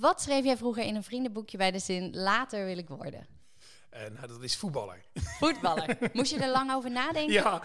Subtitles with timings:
[0.00, 3.26] Wat schreef jij vroeger in een vriendenboekje bij de zin later wil ik worden?
[3.94, 5.04] Uh, nou, dat is voetballer.
[5.14, 5.98] Voetballer.
[6.12, 7.32] Moest je er lang over nadenken?
[7.32, 7.62] Ja.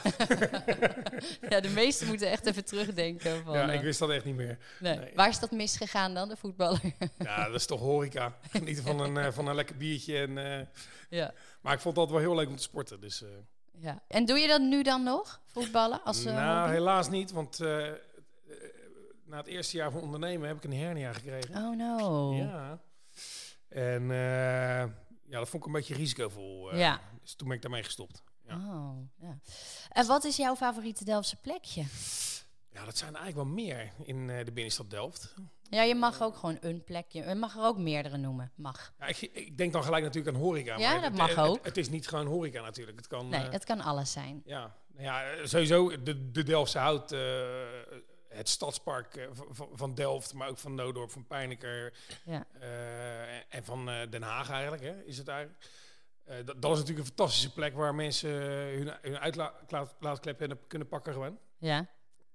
[1.49, 3.43] ja, de meesten moeten echt even terugdenken.
[3.43, 4.57] Van, ja, eh, ik wist dat echt niet meer.
[4.79, 5.11] Nee.
[5.13, 6.81] Waar is dat misgegaan dan, de voetballer?
[7.17, 8.37] ja, dat is toch horeca.
[8.51, 10.17] Genieten van een, uh, van een lekker biertje.
[10.17, 10.65] En, uh,
[11.09, 11.33] ja.
[11.61, 13.01] Maar ik vond dat wel heel leuk om te sporten.
[13.01, 13.23] Dus,
[13.71, 14.03] ja.
[14.07, 16.03] En doe je dat nu dan nog, voetballen?
[16.03, 16.71] Als, nou, hobby?
[16.71, 17.59] helaas niet, want
[19.25, 21.55] na het eerste jaar van ondernemen heb ik een hernia gekregen.
[21.55, 22.33] Oh no.
[22.33, 22.81] Ja.
[23.67, 24.11] En
[25.27, 26.73] ja, dat vond ik een beetje risicovol.
[26.73, 27.01] Uh, ja.
[27.21, 28.23] Dus toen ben ik daarmee gestopt.
[28.47, 28.55] Ja.
[28.55, 29.37] Oh, ja.
[29.89, 31.83] En wat is jouw favoriete Delftse plekje?
[32.71, 35.33] Ja, dat zijn eigenlijk wel meer in uh, de binnenstad Delft.
[35.69, 37.23] Ja, je mag ook gewoon een plekje.
[37.23, 38.51] Je mag er ook meerdere noemen.
[38.55, 38.93] Mag.
[38.99, 40.77] Ja, ik, ik denk dan gelijk natuurlijk aan horeca.
[40.77, 41.55] Ja, maar dat het, mag het, ook.
[41.55, 42.97] Het, het, is niet gewoon horeca natuurlijk.
[42.97, 44.41] Het kan, nee, uh, het kan alles zijn.
[44.45, 47.11] Ja, nou ja sowieso de, de Delftse hout
[48.35, 49.27] het stadspark uh,
[49.73, 51.93] van, Delft, maar ook van Noodorp, van Pijnaker
[52.25, 52.45] ja.
[52.61, 55.69] uh, en van uh, Den Haag eigenlijk, hè, is het eigenlijk.
[56.25, 61.13] Dat, dat, is natuurlijk een fantastische plek waar mensen hun, hun uitlaatklep kunnen, kunnen pakken
[61.13, 61.39] gewoon.
[61.57, 61.89] Ja.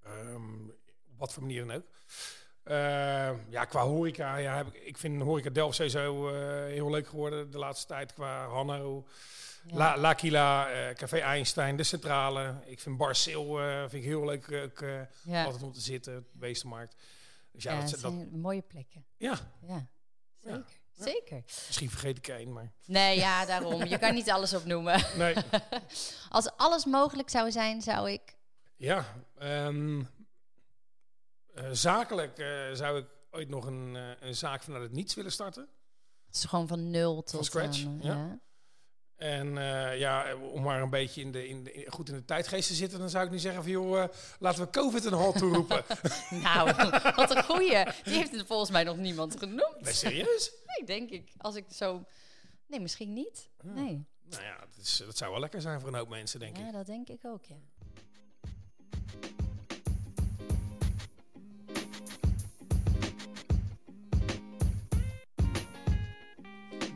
[0.06, 0.70] Um,
[1.10, 1.84] op wat voor manier dan ook.
[3.50, 6.28] Ja, qua horeca, ja, heb ik, ik vind horeca Delft sowieso
[6.66, 9.06] heel leuk geworden de laatste tijd qua Hanno.
[9.66, 9.76] Ja.
[9.76, 12.54] La, L'Aquila, uh, Café Einstein, de Centrale.
[12.64, 14.84] Ik vind Bar Sil uh, vind ik heel leuk ook,
[15.24, 15.44] ja.
[15.44, 16.96] altijd om te zitten, Beestenmarkt.
[17.52, 19.04] Dus ja, ja dat, dat zijn mooie plekken.
[19.16, 19.38] Ja.
[19.66, 19.86] Ja,
[20.38, 20.78] zeker.
[21.04, 21.42] Zeker.
[21.66, 22.72] Misschien vergeet ik één, maar...
[22.86, 23.84] Nee, ja, daarom.
[23.84, 25.04] Je kan niet alles opnoemen.
[25.16, 25.34] Nee.
[26.28, 28.38] Als alles mogelijk zou zijn, zou ik...
[28.76, 29.04] Ja,
[29.42, 30.08] um,
[31.72, 35.68] zakelijk zou ik ooit nog een, een zaak vanuit het niets willen starten.
[36.26, 37.30] Het is gewoon van nul tot...
[37.30, 38.14] Van scratch, aan, ja.
[38.14, 38.40] ja.
[39.20, 42.68] En uh, ja, om maar een beetje in de, in de, goed in de tijdgeest
[42.68, 44.04] te zitten, dan zou ik niet zeggen van joh, uh,
[44.38, 45.84] laten we COVID een halt toeroepen.
[46.42, 47.84] nou, wat een goeie.
[48.02, 49.80] Die heeft het volgens mij nog niemand genoemd.
[49.80, 50.52] Nee, serieus?
[50.66, 51.32] nee, denk ik.
[51.36, 52.04] Als ik zo...
[52.66, 53.50] Nee, misschien niet.
[53.62, 54.06] Nee.
[54.22, 56.62] Nou ja, dat, is, dat zou wel lekker zijn voor een hoop mensen, denk ja,
[56.62, 56.66] ik.
[56.66, 57.56] Ja, dat denk ik ook, ja.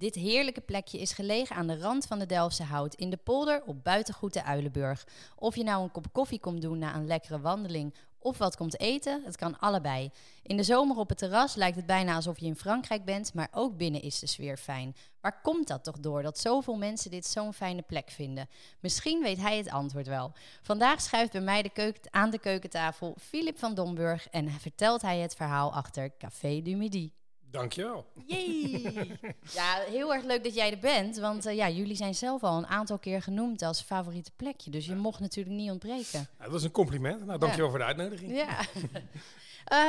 [0.00, 3.62] Dit heerlijke plekje is gelegen aan de rand van de Delftse Hout in de polder
[3.66, 5.06] op buitengoed de Uilenburg.
[5.36, 8.80] Of je nou een kop koffie komt doen na een lekkere wandeling of wat komt
[8.80, 10.10] eten, het kan allebei.
[10.42, 13.48] In de zomer op het terras lijkt het bijna alsof je in Frankrijk bent, maar
[13.52, 14.96] ook binnen is de sfeer fijn.
[15.20, 18.48] Waar komt dat toch door dat zoveel mensen dit zo'n fijne plek vinden?
[18.80, 20.32] Misschien weet hij het antwoord wel.
[20.62, 25.18] Vandaag schuift bij mij de keuken, aan de keukentafel Filip van Domburg en vertelt hij
[25.18, 27.12] het verhaal achter Café du Midi.
[27.50, 28.06] Dankjewel.
[28.26, 29.18] Jee!
[29.54, 31.16] Ja, heel erg leuk dat jij er bent.
[31.16, 34.70] Want uh, ja, jullie zijn zelf al een aantal keer genoemd als favoriete plekje.
[34.70, 36.28] Dus je mocht natuurlijk niet ontbreken.
[36.38, 37.26] Ja, dat is een compliment.
[37.26, 37.70] Nou, dankjewel ja.
[37.70, 38.36] voor de uitnodiging.
[38.36, 38.58] Ja.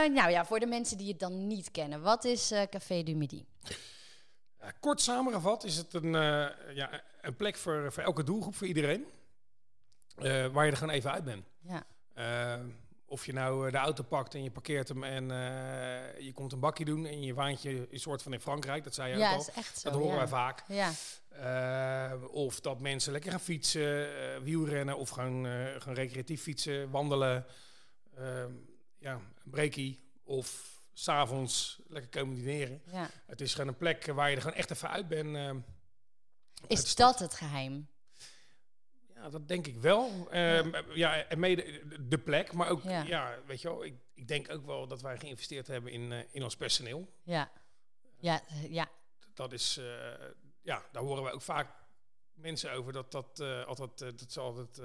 [0.08, 2.02] uh, nou ja, voor de mensen die het dan niet kennen.
[2.02, 3.46] Wat is uh, Café du Midi?
[4.80, 6.12] kort samengevat is het een,
[6.74, 9.06] ja, een plek voor, voor elke doelgroep, voor iedereen.
[10.52, 11.46] waar je er gewoon even uit bent.
[11.60, 11.84] Ja.
[13.12, 16.60] Of je nou de auto pakt en je parkeert hem en uh, je komt een
[16.60, 19.30] bakje doen en je waant je een soort van in Frankrijk, dat zei je ja,
[19.30, 19.42] ook al.
[19.42, 20.18] Is echt zo, dat horen ja.
[20.18, 20.64] wij vaak.
[20.68, 20.92] Ja.
[22.14, 25.46] Uh, of dat mensen lekker gaan fietsen, uh, wielrennen of gewoon,
[25.78, 27.46] gaan recreatief fietsen, wandelen.
[28.18, 28.52] Ehm,
[28.98, 32.82] ja, een breakie of s'avonds lekker komen dineren.
[32.92, 33.10] Ja.
[33.26, 35.64] Het is gewoon een plek waar je er gewoon echt even uit bent.
[36.68, 37.88] is dat het geheim?
[39.22, 40.10] Ja, dat denk ik wel.
[40.10, 40.84] Um, ja.
[40.94, 43.36] ja, en mede de plek, maar ook, ja, Ja.
[43.46, 46.44] weet je wel, ik, ik denk ook wel dat wij geïnvesteerd hebben in, uh, in
[46.44, 47.08] ons personeel.
[47.24, 47.52] Ja.
[48.18, 48.90] Ja, ja.
[49.34, 49.86] Dat is, uh,
[50.62, 51.68] ja, daar horen we ook vaak
[52.34, 54.82] mensen over dat dat uh, altijd, dat ze altijd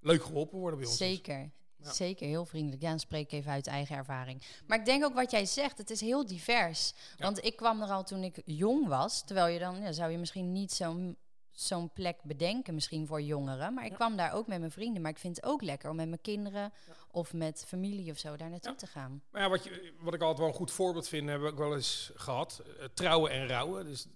[0.00, 0.96] leuk geholpen worden bij ons.
[0.96, 1.50] Zeker.
[1.76, 1.92] Ja.
[1.92, 2.82] Zeker, heel vriendelijk.
[2.82, 4.42] Ja, dan spreek ik even uit eigen ervaring.
[4.66, 6.92] Maar ik denk ook wat jij zegt, het is heel divers.
[7.16, 7.24] Ja.
[7.24, 10.18] Want ik kwam er al toen ik jong was, terwijl je dan, ja, zou je
[10.18, 11.16] misschien niet zo'n
[11.62, 13.74] zo'n plek bedenken, misschien voor jongeren.
[13.74, 13.96] Maar ik ja.
[13.96, 15.02] kwam daar ook met mijn vrienden.
[15.02, 16.92] Maar ik vind het ook lekker om met mijn kinderen ja.
[17.10, 18.76] of met familie of zo daar naartoe ja.
[18.76, 19.22] te gaan.
[19.30, 21.58] Maar ja, wat, je, wat ik altijd wel een goed voorbeeld vind, hebben we ook
[21.58, 22.62] wel eens gehad.
[22.66, 23.84] Uh, trouwen en rouwen.
[23.84, 24.06] Dus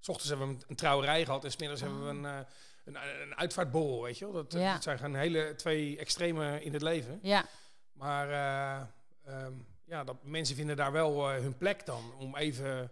[0.00, 1.88] s ochtends hebben we een, een trouwerij gehad en smiddags oh.
[1.88, 2.46] hebben we een, uh,
[2.84, 4.34] een, een uitvaartborrel, weet je wel.
[4.34, 7.18] Dat, dat, zijn gewoon hele twee extreme in het leven.
[7.22, 7.44] Ja.
[7.92, 12.90] Maar uh, um, ja, dat, mensen vinden daar wel hun plek dan om even...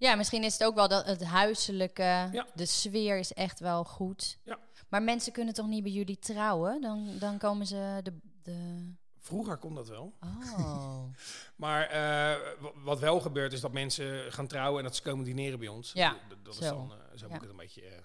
[0.00, 2.02] Ja, misschien is het ook wel dat het huiselijke,
[2.32, 2.46] Ja.
[2.54, 4.38] de sfeer is echt wel goed.
[4.44, 4.58] Ja.
[4.88, 6.80] Maar mensen kunnen toch niet bij jullie trouwen?
[6.80, 8.18] Dan, dan komen ze de...
[8.42, 8.88] de...
[9.18, 10.14] Vroeger kon dat wel.
[10.20, 11.02] Oh.
[11.56, 12.40] Maar eh,
[12.74, 15.92] wat wel gebeurt is dat mensen gaan trouwen en dat ze komen dineren bij ons.
[15.92, 16.60] Ja, dat zo.
[16.62, 17.34] is dan, eh, zo Ja.
[17.34, 17.82] het een beetje...
[17.86, 18.02] eh,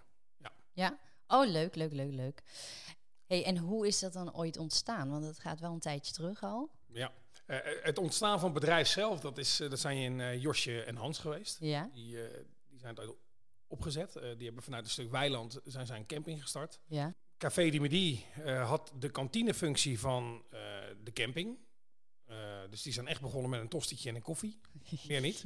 [0.73, 0.97] ja.
[1.27, 2.43] Oh, leuk, leuk, leuk, leuk.
[3.25, 5.09] Hey, en hoe is dat dan ooit ontstaan?
[5.09, 6.69] Want het gaat wel een tijdje terug al.
[6.87, 7.11] ja.
[7.45, 10.81] Eh, het ontstaan van het bedrijf zelf, dat, is, eh, dat zijn in eh, Josje
[10.83, 11.57] en Hans geweest.
[11.59, 12.37] Ja, Die, eh,
[12.69, 13.17] die zijn het ooit
[13.67, 14.15] opgezet.
[14.15, 16.79] Eh, die hebben vanuit een stuk weiland zijn zij een camping gestart.
[16.85, 17.13] ja.
[17.37, 20.59] Café de Midi eh, had de kantinefunctie van eh,
[21.03, 21.57] de camping.
[22.25, 22.37] Eh,
[22.69, 24.59] dus die zijn echt begonnen met een tostietje en een koffie.
[25.07, 25.45] Meer niet.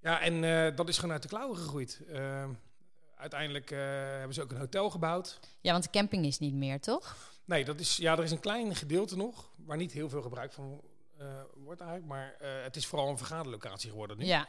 [0.00, 2.00] Ja, en eh, dat is gewoon uit de klauwen gegroeid.
[2.08, 2.48] Eh,
[3.16, 5.40] uiteindelijk eh, hebben ze ook een hotel gebouwd.
[5.60, 7.32] Ja, want de camping is niet meer, toch?
[7.44, 10.52] Nee, dat is, ja, er is een klein gedeelte nog, waar niet heel veel gebruik
[10.52, 10.88] van eh,
[11.54, 12.10] wordt eigenlijk.
[12.12, 14.24] Maar eh, het is vooral een vergaderlocatie geworden nu.
[14.24, 14.48] Ja.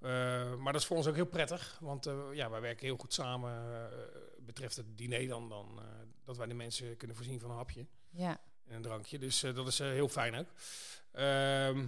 [0.00, 2.96] Eh, maar dat is voor ons ook heel prettig, want eh, ja, wij werken heel
[2.96, 3.52] goed samen.
[3.90, 3.98] eh,
[4.38, 5.84] betreft het diner dan, dan eh,
[6.24, 8.40] dat wij de mensen kunnen voorzien van een hapje Ja.
[8.66, 9.18] en een drankje.
[9.18, 10.46] Dus eh, dat is eh, heel fijn ook.
[11.12, 11.86] Ehm,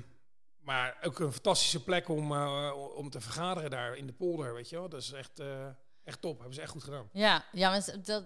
[0.59, 4.69] maar ook een fantastische plek om, eh, om te vergaderen daar in de polder, weet
[4.69, 4.89] je wel.
[4.89, 5.67] Dat is echt, eh,
[6.05, 7.09] echt top, hebben ze echt goed gedaan.
[7.13, 8.25] Ja, ja maar dat,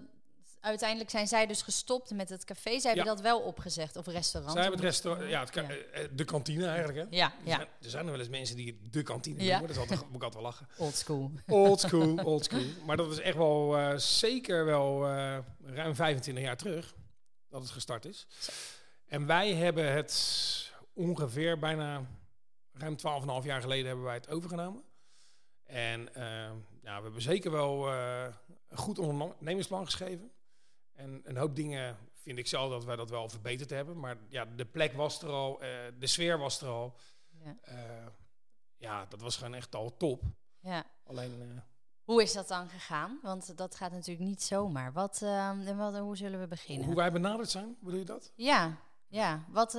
[0.63, 2.79] uiteindelijk zijn zij dus gestopt met het café.
[2.79, 3.13] Zij hebben Ja.
[3.13, 4.53] dat wel opgezegd, of restaurant.
[4.53, 7.17] Zij hebben het restaurant, ja, het ka- eh, de kantine eigenlijk hè.
[7.17, 7.55] Ja, Er, ja.
[7.55, 10.15] zijn, er zijn er wel eens mensen die de kantine noemen, dat is altijd, moet
[10.15, 10.67] ik altijd wel lachen.
[10.77, 11.31] Old school.
[11.47, 12.63] Old school, old school.
[12.85, 16.95] Maar dat is echt wel eh, zeker wel eh, ruim 25 jaar terug
[17.49, 18.27] dat het gestart is.
[19.07, 22.05] En wij hebben het ongeveer bijna
[22.73, 22.95] ruim
[23.41, 24.83] 12,5 jaar geleden hebben wij het overgenomen.
[25.63, 26.09] En
[26.83, 28.33] ja, we hebben zeker wel een
[28.77, 30.31] goed ondernemingsplan geschreven.
[30.93, 33.99] En een hoop dingen vind ik zelf dat wij dat wel verbeterd hebben.
[33.99, 35.69] Maar ja, de plek was er al, eh,
[35.99, 36.95] de sfeer was er al.
[37.43, 37.55] Ja.
[37.61, 38.05] Eh,
[38.77, 40.21] ja, dat was gewoon echt al top.
[40.59, 40.83] ja.
[41.05, 41.41] Alleen...
[41.41, 41.61] eh,
[42.03, 43.19] Hoe is dat dan gegaan?
[43.21, 44.93] Want dat gaat natuurlijk niet zomaar.
[44.93, 46.85] Wat, ehm, en wat, hoe zullen we beginnen?
[46.85, 48.31] Hoe wij benaderd zijn, bedoel je dat?
[48.35, 49.45] Ja, ja.
[49.49, 49.71] Wat,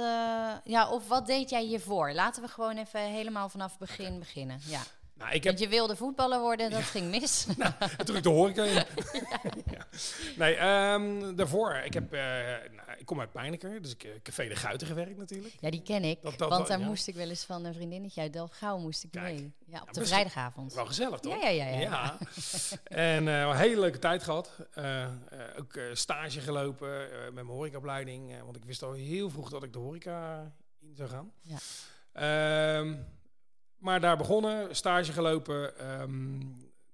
[0.65, 0.91] ja.
[0.91, 2.13] Of wat deed jij hiervoor?
[2.13, 4.59] Laten we gewoon even helemaal vanaf begin beginnen.
[4.65, 4.83] Ja.
[5.17, 7.47] Nou, ik heb Want je wilde voetballer worden, dat ging mis.
[8.05, 8.75] toen ik de horeca in.
[9.75, 9.87] ja.
[10.37, 11.75] Nee, ehm, daarvoor.
[11.85, 12.21] Ik, heb, eh,
[12.73, 15.55] nou, ik kom uit Pijnaker, dus ik heb Café de Guiten gewerkt natuurlijk.
[15.61, 16.23] Ja, die ken ik.
[16.23, 16.87] Dat- dat want daar ja.
[16.87, 19.25] moest ik wel eens van een vriendinnetje uit Delfgauw moest ik Kijk.
[19.25, 19.53] mee.
[19.67, 20.75] Ja, op de vrijdagavond.
[20.75, 21.43] Wel gezellig, toch?
[21.43, 22.19] Ja, ja, ja, ja.
[22.85, 24.51] En eh, een hele leuke tijd gehad.
[24.73, 25.11] Eh, eh,
[25.59, 28.33] ook eh, stage gelopen eh, met mijn horecaopleiding.
[28.33, 31.33] eh, want ik wist al heel vroeg dat ik de horeca in zou gaan.
[31.43, 31.57] Ja.
[32.13, 32.95] Ehm,
[33.85, 35.79] maar daar begonnen, stage gelopen.
[35.79, 36.39] Ehm,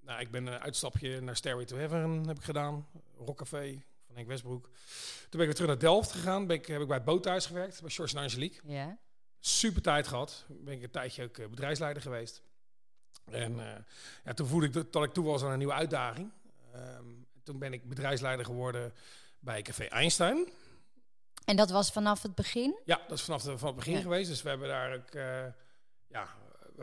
[0.00, 2.86] nou, ik ben een uitstapje naar Stairway to Heaven heb ik gedaan.
[3.16, 4.64] Rockcafé van Henk Westbroek.
[4.64, 6.46] Toen ben ik weer terug naar Delft gegaan.
[6.46, 8.98] Ben ik, heb ik bij het Boothuis gewerkt, bij George en Angelique Ja.
[9.40, 10.44] super tijd gehad.
[10.48, 12.42] Ben ik een tijdje ook eh, bedrijfsleider geweest.
[13.24, 13.82] En eh,
[14.24, 16.30] ja, toen voelde ik dat, dat ik toe was aan een nieuwe uitdaging.
[16.72, 17.04] Ehm,
[17.42, 18.92] toen ben ik bedrijfsleider geworden
[19.38, 20.48] bij Café Einstein.
[21.44, 22.78] En dat was vanaf het begin?
[22.84, 24.00] Ja, dat is vanaf de, van het begin Ja.
[24.00, 24.28] geweest.
[24.28, 25.46] Dus we hebben daar ook, eh,
[26.08, 26.28] ja,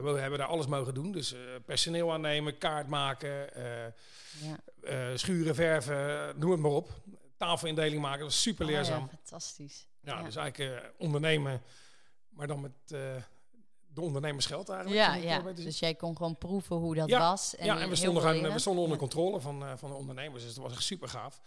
[0.04, 1.12] we hebben daar alles mogen doen.
[1.12, 3.64] Dus eh, personeel aannemen, kaart maken, eh,
[4.42, 4.60] Ja.
[4.84, 6.90] eh, schuren, verven, noem het maar op.
[7.38, 9.02] Tafelindeling maken, dat was super Oh leerzaam.
[9.02, 9.88] ja, fantastisch.
[10.02, 11.62] Ja, dus eigenlijk ondernemen,
[12.30, 12.72] maar dan met
[13.88, 15.00] de ondernemersgeld eigenlijk.
[15.00, 15.52] Ja, ja.
[15.52, 17.56] Dus jij kon gewoon proeven hoe dat Ja, was.
[17.56, 18.54] En ja, en we stonden, leren.
[18.54, 21.42] we stonden onder controle van, van de ondernemers, dus dat was echt super gaaf.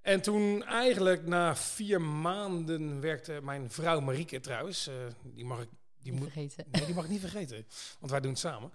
[0.00, 4.90] En toen eigenlijk na vier maanden werkte mijn vrouw Marieke trouwens,
[5.22, 5.68] die mag ik...
[6.02, 6.64] Die moet, vergeten.
[6.70, 7.66] nee, die mag ik niet vergeten,
[7.98, 8.72] want wij doen het samen.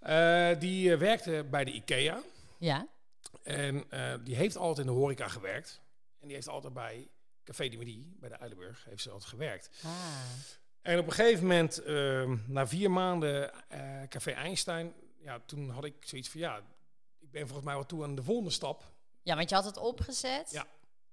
[0.00, 2.22] Eh, die eh, werkte bij de IKEA
[2.58, 2.86] Ja,
[3.42, 5.80] en eh, die heeft altijd in de horeca gewerkt.
[6.20, 7.08] En die heeft altijd bij
[7.44, 9.70] Café de Midi, bij de Uilenburg, heeft ze altijd gewerkt.
[9.84, 9.90] ah.
[10.82, 13.50] En op een gegeven moment, ehm, na vier maanden
[14.08, 16.56] Café Einstein, ja, toen had ik zoiets van, ja,
[17.18, 18.92] ik ben volgens mij wel toe aan de volgende stap.
[19.22, 20.50] ja, want je had het opgezet.
[20.50, 20.66] Ja.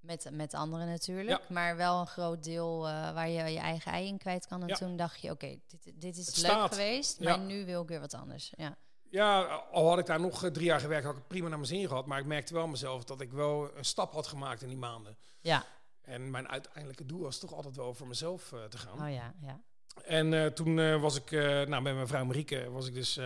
[0.03, 1.49] Met, met anderen natuurlijk.
[1.49, 4.61] Maar wel een groot deel eh, waar je je eigen ei in kwijt kan.
[4.61, 4.75] En Ja.
[4.75, 6.71] toen dacht je, oké, dit, dit is Het leuk staat.
[6.71, 7.19] geweest.
[7.19, 7.29] Ja.
[7.37, 8.53] Maar nu wil ik weer wat anders.
[8.57, 8.77] Ja.
[9.09, 9.41] Ja,
[9.71, 11.87] al had ik daar nog eh, drie jaar gewerkt, had ik prima naar mijn zin
[11.87, 12.05] gehad.
[12.05, 15.17] Maar ik merkte wel mezelf dat ik wel een stap had gemaakt in die maanden.
[15.41, 15.65] Ja,
[16.01, 19.01] En mijn uiteindelijke doel was toch altijd wel voor mezelf eh, te gaan.
[19.07, 19.59] oh ja, ja.
[20.03, 23.17] En toen was ik, nou, met mijn vrouw Marieke, was ik dus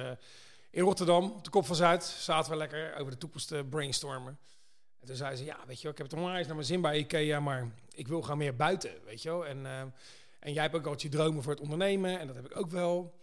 [0.72, 2.03] in Rotterdam, op de Kop van Zuid.
[2.03, 4.39] Zaten we lekker over de toekomst te brainstormen.
[5.00, 6.82] En toen zei ze, ja, weet je wel, ik heb het onwijs naar mijn zin
[6.82, 9.46] bij Ikea, maar ik wil gaan meer buiten, weet je wel.
[9.46, 9.80] En, eh,
[10.39, 12.72] en jij hebt ook altijd je dromen voor het ondernemen, en dat heb ik ook
[12.72, 13.13] wel.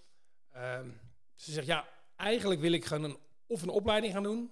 [0.50, 0.88] Ehm,
[1.34, 3.16] ze zegt, ja, eigenlijk wil ik gewoon een,
[3.46, 4.50] of een opleiding gaan doen,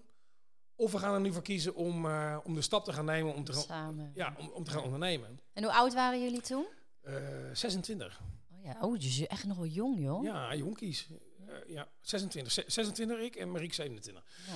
[0.76, 3.34] of we gaan er nu voor kiezen om, eh, om de stap te gaan nemen
[3.34, 4.12] om te gaan, Samen.
[4.14, 5.40] ja, om, om te gaan ondernemen.
[5.52, 6.66] En hoe oud waren jullie toen?
[7.02, 7.14] Eh
[7.52, 8.20] 26.
[8.52, 10.24] Oh ja, oh, dus je echt nog wel jong, joh.
[10.24, 11.08] Ja, jonkies.
[11.46, 12.52] Eh, ja, 26.
[12.52, 14.24] Ze- 26 ik en Marieke 27.
[14.46, 14.52] Ja.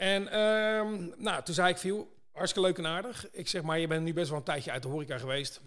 [0.00, 3.30] En ehm, nou, toen zei ik veel, hartstikke leuk en aardig.
[3.30, 5.60] Ik zeg maar, je bent nu best wel een tijdje uit de horeca geweest.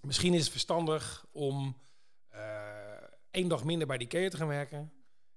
[0.00, 1.76] Misschien is het verstandig om
[2.28, 2.40] eh,
[3.30, 4.92] één dag minder bij die IKEA te gaan werken.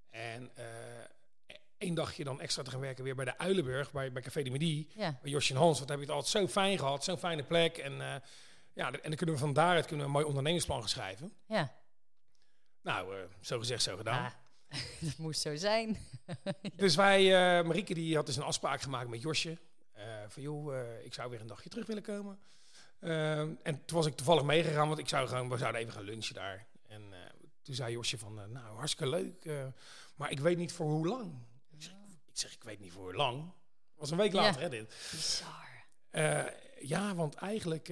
[0.09, 0.65] En eh,
[1.77, 4.49] één dagje dan extra te gaan werken weer bij de Uilenburg, bij, bij Café de
[4.49, 4.89] Midi.
[4.95, 5.17] Ja.
[5.21, 7.77] Bij Josje en Hans, want heb je het altijd zo fijn gehad, zo'n fijne plek.
[7.77, 8.15] En, eh,
[8.73, 11.33] ja, en dan kunnen we van daaruit kunnen we een mooi ondernemingsplan gaan schrijven.
[11.45, 11.73] Ja.
[12.81, 14.33] Nou, zo gezegd, zo gedaan.
[14.99, 15.97] dat moest zo zijn.
[16.75, 17.19] Dus wij,
[17.59, 19.57] eh Marieke die had dus een afspraak gemaakt met Josje.
[19.91, 22.39] eh, van joh, eh, ik zou weer een dagje terug willen komen.
[23.63, 26.35] En toen was ik toevallig meegegaan, want ik zou gewoon, we zouden even gaan lunchen
[26.35, 26.67] daar.
[26.87, 27.13] En
[27.61, 29.49] toen zei Josje van, nou hartstikke leuk,
[30.15, 31.33] maar ik weet niet voor hoe lang.
[31.69, 31.93] Ik zeg,
[32.25, 33.41] ik, zeg, ik weet niet voor hoe lang.
[33.43, 34.41] Het was een week Ja.
[34.41, 35.07] later, hè, dit.
[35.11, 35.85] Bizar.
[36.81, 37.87] Ja, want eigenlijk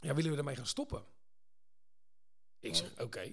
[0.00, 1.04] ja, willen we ermee gaan stoppen.
[2.60, 3.32] Ik zeg, oké.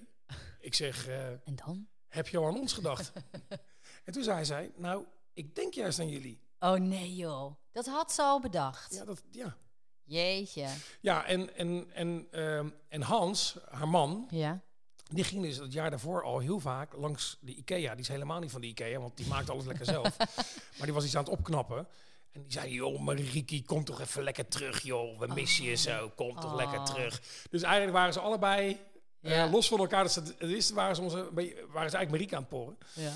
[0.60, 1.88] Ik zeg, En dan?
[2.14, 3.12] Heb je al aan ons gedacht?
[4.04, 6.40] en toen zei zij, nou, ik denk juist aan jullie.
[6.58, 7.52] Oh nee joh.
[7.72, 8.94] Dat had ze al bedacht.
[8.94, 9.56] Ja, dat, ja.
[10.04, 10.66] Jeetje.
[11.00, 14.60] ja en, en, en, ehm, en Hans, haar man, Ja.
[15.04, 17.90] die ging dus het jaar daarvoor al heel vaak langs de IKEA.
[17.92, 20.16] Die is helemaal niet van de IKEA, want die maakt alles lekker zelf.
[20.76, 21.88] Maar die was iets aan het opknappen.
[22.32, 25.18] En die zei, joh, Marieke, kom toch even lekker terug, joh.
[25.18, 26.56] We missen je zo, kom toch Oh.
[26.56, 27.20] lekker terug.
[27.50, 28.80] Dus eigenlijk waren ze allebei,
[29.24, 29.48] eh, Ja.
[29.50, 32.50] los van elkaar, dat het wisten, waren ze, onze, waren ze eigenlijk Marieke aan het
[32.50, 32.78] poren.
[32.94, 33.12] Ja.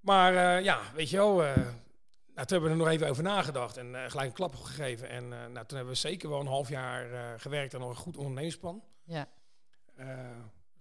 [0.00, 1.66] Maar eh, ja, weet je wel, eh, nou,
[2.46, 5.08] toen hebben we er nog even over nagedacht en gelijk een klap gegeven.
[5.08, 8.16] En nou, toen hebben we zeker wel een half jaar gewerkt aan nog een goed
[8.16, 8.82] ondernemersplan.
[9.04, 9.28] ja.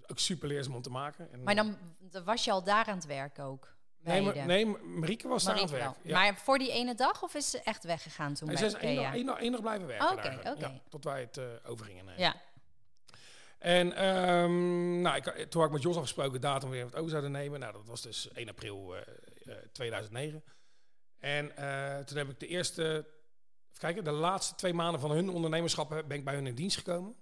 [0.07, 1.31] Ook super leerzaam om te maken.
[1.31, 1.77] En, Maar dan,
[2.25, 3.75] was je al daar aan het werk ook.
[3.99, 5.83] nee, maar, nee, Marieke was daar aan het werk.
[6.01, 6.13] wel.
[6.13, 8.83] Maar voor die ene dag of is ze echt weggegaan toen en bij ze is
[8.83, 10.07] één dag, blijven werken.
[10.07, 10.55] Oh, oké, oké.
[10.59, 12.05] Ja, tot wij het overgingen.
[12.05, 12.21] nemen.
[12.21, 12.35] Ja.
[13.57, 17.31] En ehm, nou, ik, toen had ik met Jos afgesproken datum weer wat over zouden
[17.31, 17.59] nemen.
[17.59, 19.01] Nou, dat was dus 1 april eh,
[19.45, 20.43] eh, 2009.
[21.19, 25.29] En eh, toen heb ik de eerste, even kijken, de laatste twee maanden van hun
[25.29, 27.15] ondernemerschap eh, ben ik bij hun in dienst gekomen.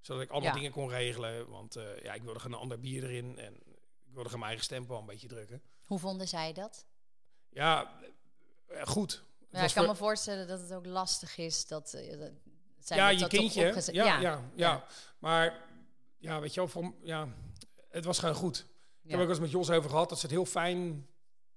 [0.00, 0.54] Zodat ik allemaal Ja.
[0.56, 1.48] dingen kon regelen.
[1.48, 3.38] Want eh, ja, ik wilde gewoon een ander bier erin.
[3.38, 5.62] En ik wilde gewoon mijn eigen stempel een beetje drukken.
[5.84, 6.86] Hoe vonden zij dat?
[7.50, 7.98] Ja,
[8.68, 9.22] eh, goed.
[9.50, 12.30] Ja, ik kan voor- me voorstellen dat het ook lastig is dat, eh, dat
[12.80, 13.92] zij ja, je kindje.
[13.92, 14.84] ja, ja, ja.
[15.18, 15.66] Maar
[16.18, 17.28] ja, weet je wel, van, ja,
[17.90, 18.66] het was gewoon goed.
[19.02, 21.06] Ik heb ook eens met Jos over gehad dat ze het heel fijn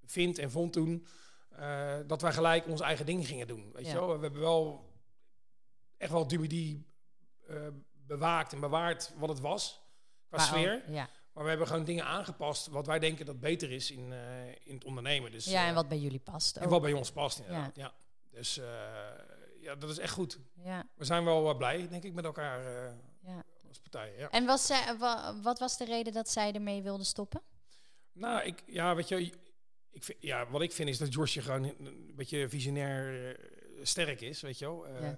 [0.03, 1.07] vindt en vond toen
[1.49, 3.71] eh, dat wij gelijk ons eigen ding gingen doen.
[3.73, 4.89] Weet je wel, we hebben wel
[5.97, 6.85] echt wel Dubidi
[7.47, 7.67] eh
[8.05, 9.81] bewaakt en bewaard wat het was
[10.29, 10.83] qua sfeer.
[10.91, 11.09] ja.
[11.33, 14.73] Maar we hebben gewoon dingen aangepast wat wij denken dat beter is in, eh, in
[14.73, 15.31] het ondernemen.
[15.31, 16.69] Dus, ja, en wat bij jullie past en ook.
[16.69, 17.75] wat bij ons past inderdaad.
[17.75, 17.93] Ja.
[18.31, 18.55] Dus
[19.59, 20.39] ja, dat is echt goed.
[20.53, 22.93] Ja, We zijn wel blij, denk ik, met elkaar.
[23.71, 24.13] Als partij.
[24.17, 24.29] Ja.
[24.29, 27.41] En was zij, wa- wat was de reden dat zij ermee wilde stoppen?
[28.11, 29.31] Nou, ik, ja, weet je,
[29.91, 33.45] ik vind, ja, wat ik vind is dat Josje gewoon een beetje visionair eh,
[33.85, 34.87] sterk is, weet je wel.
[34.87, 35.17] Eh, Ja.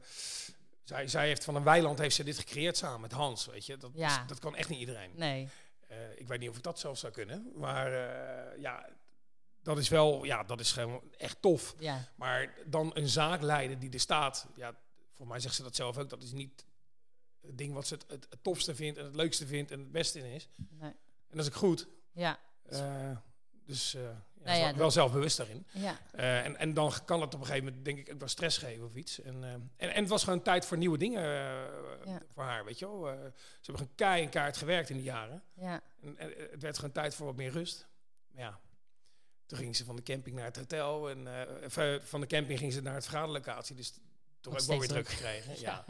[0.83, 3.77] zij, zij heeft van een weiland heeft ze dit gecreëerd samen met Hans, weet je.
[3.77, 4.21] Dat, Ja.
[4.21, 5.11] is- dat kan echt niet iedereen.
[5.15, 5.49] Nee.
[5.87, 8.89] Eh, ik weet niet of ik dat zelf zou kunnen, maar eh, ja,
[9.61, 11.75] dat is wel, ja, dat is gewoon echt tof.
[11.79, 14.75] Ja, Maar dan een zaak leiden die er staat, ja,
[15.13, 16.65] voor mij zegt ze dat zelf ook, dat is niet
[17.45, 19.91] het ding wat ze het, het, het tofste vindt en het leukste vindt en het
[19.91, 20.47] beste in is.
[20.69, 20.89] nee.
[21.29, 21.87] En dat is ook goed.
[22.11, 23.11] Ja, Eh,
[23.65, 25.65] dus eh ja, Nou ja, wel, dat- zelfbewust daarin.
[25.71, 25.99] ja.
[26.11, 28.57] Eh, en, en dan kan het op een gegeven moment, denk ik, ook wel stress
[28.57, 29.21] geven of iets.
[29.21, 31.21] En, en, en het was gewoon tijd voor nieuwe dingen
[32.05, 32.21] Ja.
[32.33, 33.03] voor haar, weet je wel.
[33.05, 33.11] Ze
[33.61, 35.43] hebben gewoon kei en kaart gewerkt in die jaren.
[35.53, 35.81] ja.
[36.01, 37.87] En, en het werd gewoon tijd voor wat meer rust.
[38.31, 38.59] Maar ja,
[39.45, 41.09] toen ging ze van de camping naar het hotel.
[41.09, 41.27] En
[42.01, 43.75] van de camping ging ze naar het vergaderlocatie.
[43.75, 43.93] Dus
[44.41, 45.07] toch ook wel weer druk.
[45.09, 45.59] gekregen.
[45.67, 45.85] ja.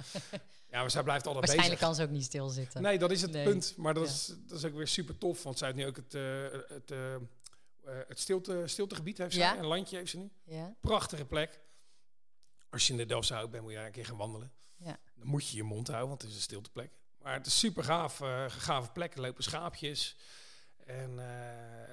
[0.73, 1.95] Ja, maar zij blijft altijd Waarschijnlijk bezig.
[1.95, 2.81] kan ze ook niet stilzitten.
[2.81, 3.43] Nee, dat is het Nee.
[3.43, 3.73] punt.
[3.77, 4.09] Maar dat, Ja.
[4.13, 5.43] is, dat is ook weer super tof.
[5.43, 7.15] Want zij heeft nu ook het, eh, het, eh,
[8.07, 9.17] het stilte, stiltegebied.
[9.17, 9.41] Heeft zij.
[9.43, 9.57] Ja.
[9.57, 10.29] Een landje heeft ze nu.
[10.43, 11.59] Ja, Prachtige plek.
[12.69, 14.51] Als je in de Delftse Hout bent, moet je daar een keer gaan wandelen.
[14.77, 14.97] Ja.
[15.15, 16.91] Dan moet je je mond houden, want het is een stilteplek.
[17.21, 19.13] Maar het is super gaaf, eh gave plek.
[19.15, 20.17] Er lopen schaapjes.
[20.85, 21.17] En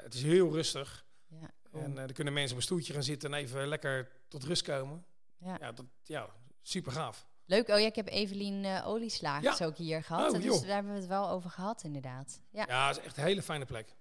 [0.02, 1.04] het is heel rustig.
[1.28, 1.50] ja.
[1.70, 1.82] cool.
[1.84, 5.04] En er kunnen mensen op een stoeltje gaan zitten en even lekker tot rust komen.
[5.38, 5.56] ja.
[5.60, 6.28] Ja, dat, ja
[6.62, 7.26] super gaaf.
[7.50, 7.68] Leuk.
[7.68, 9.66] Oh ja, ik heb Evelien eh Olieslagers Ja.
[9.66, 10.32] ook hier gehad.
[10.34, 12.40] Oh, dus daar hebben we het wel over gehad, inderdaad.
[12.50, 13.94] Ja, Ja, is echt een hele fijne plek.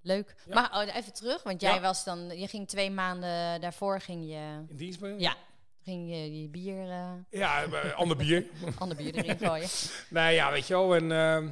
[0.00, 0.34] leuk.
[0.46, 0.54] Ja.
[0.54, 2.38] Maar oh, even terug, want jij was dan...
[2.38, 4.64] Je ging twee maanden daarvoor, ging je...
[4.68, 5.18] In dienst ben?
[5.18, 5.34] Ja,
[5.82, 6.90] ging je je bier...
[6.90, 7.64] eh Ja,
[7.96, 8.46] ander bier.
[8.78, 9.68] ander bier erin gooien.
[10.10, 10.94] Nee, ja, weet je wel.
[10.94, 11.50] En ehm,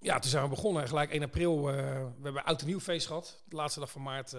[0.00, 0.88] ja, toen zijn we begonnen.
[0.88, 1.68] Gelijk 1 april.
[1.68, 3.42] eh, we hebben oud en nieuw feest gehad.
[3.44, 4.32] De laatste dag van maart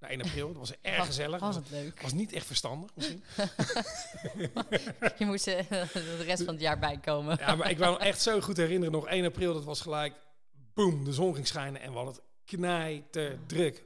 [0.00, 0.46] naar 1 april.
[0.46, 1.40] Dat was erg gezellig.
[1.40, 2.02] Was het leuk.
[2.02, 3.24] was niet echt verstandig misschien.
[5.18, 7.36] Je moest eh, de rest van het jaar bijkomen.
[7.40, 8.92] Ja, maar ik wil me echt zo goed herinneren.
[8.92, 10.14] Nog 1 april, dat was gelijk...
[10.74, 11.80] Boom, de zon ging schijnen.
[11.80, 13.84] En we hadden het knijter druk.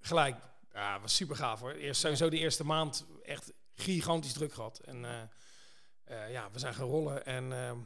[0.00, 0.36] Gelijk.
[0.72, 1.72] Ja, was super gaaf hoor.
[1.72, 4.78] Eerst sowieso de eerste maand echt gigantisch druk gehad.
[4.78, 5.22] En eh,
[6.04, 7.26] eh, ja, we zijn gaan rollen.
[7.26, 7.78] En ehm,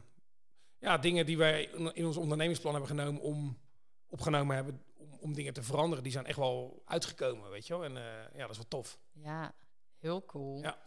[0.78, 1.62] ja, dingen die wij
[1.92, 3.58] in ons ondernemingsplan hebben genomen om
[4.06, 4.82] opgenomen hebben
[5.20, 7.84] om, dingen te veranderen, die zijn echt wel uitgekomen, weet je wel.
[7.84, 8.02] En eh,
[8.34, 8.98] ja, dat is wel tof.
[9.12, 9.54] Ja,
[9.98, 10.62] heel cool.
[10.62, 10.78] Ja.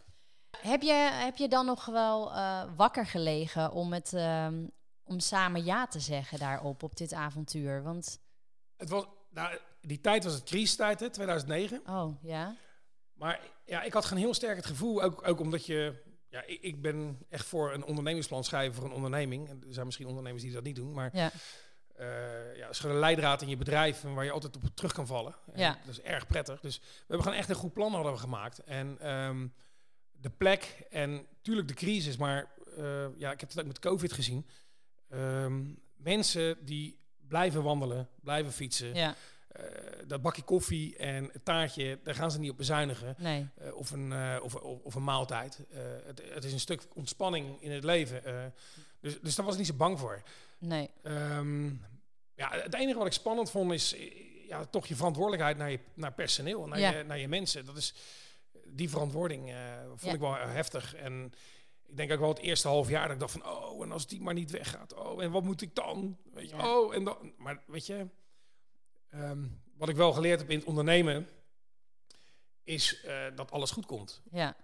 [0.58, 4.66] Heb, je, heb je dan nog wel eh, wakker gelegen om, het, ehm,
[5.02, 7.82] om samen ja te zeggen daarop, op dit avontuur?
[7.82, 8.20] Want,
[8.76, 11.82] Het was, nou, die tijd was het crisistijd, hè, 2009.
[11.86, 12.56] oh ja,
[13.12, 16.10] Maar ja, ik had gewoon heel sterk het gevoel, ook, ook omdat je...
[16.28, 19.48] Ja, ik, ik ben echt voor een ondernemingsplan schrijven voor een onderneming.
[19.48, 21.16] En er zijn misschien ondernemers die dat niet doen, maar...
[21.16, 21.30] ja,
[22.02, 25.06] eh ja, is een leidraad in je bedrijf en waar je altijd op terug kan
[25.06, 25.34] vallen.
[25.52, 25.78] En Ja.
[25.84, 26.60] Dat is erg prettig.
[26.60, 28.58] Dus we hebben gewoon echt een goed plan hadden we gemaakt.
[28.64, 29.46] En ehm,
[30.12, 34.12] de plek en natuurlijk de crisis, maar eh, ja, ik heb het ook met COVID
[34.12, 34.46] gezien.
[35.08, 35.62] Ehm,
[35.96, 38.94] mensen die blijven wandelen, blijven fietsen.
[38.94, 39.14] ja,
[39.48, 39.64] eh,
[40.06, 43.14] dat bakje koffie en het taartje, daar gaan ze niet op bezuinigen.
[43.18, 45.58] nee, of, een, of, of, of een maaltijd.
[46.06, 48.52] Het, het is een stuk ontspanning in het leven.
[49.00, 50.22] dus, dus daar was ik niet zo bang voor.
[50.58, 51.70] nee, Ehm,
[52.50, 55.80] ja, het enige wat ik spannend vond is eh, ja, toch je verantwoordelijkheid naar je
[55.94, 56.90] naar personeel, naar, Ja.
[56.90, 57.64] je, naar je mensen.
[57.64, 57.94] Dat is,
[58.66, 59.56] die verantwoording eh,
[59.88, 60.12] vond Ja.
[60.12, 60.94] ik wel heftig.
[60.94, 61.32] En
[61.86, 64.06] ik denk ook wel het eerste half jaar dat ik dacht van, oh, en als
[64.06, 66.16] die maar niet weggaat, oh, en wat moet ik dan?
[66.32, 66.78] Weet je, Ja.
[66.78, 67.32] oh, en dan.
[67.36, 68.06] Maar weet je,
[69.10, 69.44] ehm,
[69.76, 71.28] wat ik wel geleerd heb in het ondernemen,
[72.64, 74.22] is eh, dat alles goed komt.
[74.30, 74.56] ja,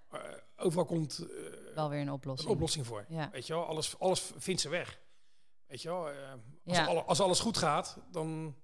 [0.57, 1.27] overal komt
[1.75, 2.51] wel weer een een oplossing.
[2.51, 3.05] oplossing voor.
[3.09, 4.99] Ja, Weet je wel, alles, alles vindt ze weg.
[5.69, 6.33] Weet je wel, eh,
[6.65, 6.85] als, Ja.
[6.87, 8.57] alle- als alles goed gaat, dan,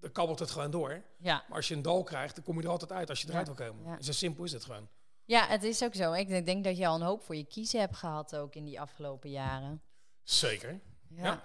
[0.00, 1.02] dan kabbelt het gewoon door.
[1.18, 1.44] ja.
[1.48, 3.46] Maar als je een dal krijgt, dan kom je er altijd uit als je eruit
[3.46, 3.54] Ja.
[3.54, 3.84] wil komen.
[3.90, 4.02] Ja.
[4.02, 4.88] Zo simpel is het gewoon.
[5.24, 6.12] ja, het is ook zo.
[6.12, 8.64] Ik denk- denk dat je al een hoop voor je kiezen hebt gehad ook in
[8.64, 9.82] die afgelopen jaren.
[10.22, 10.80] Zeker.
[11.08, 11.42] Ja.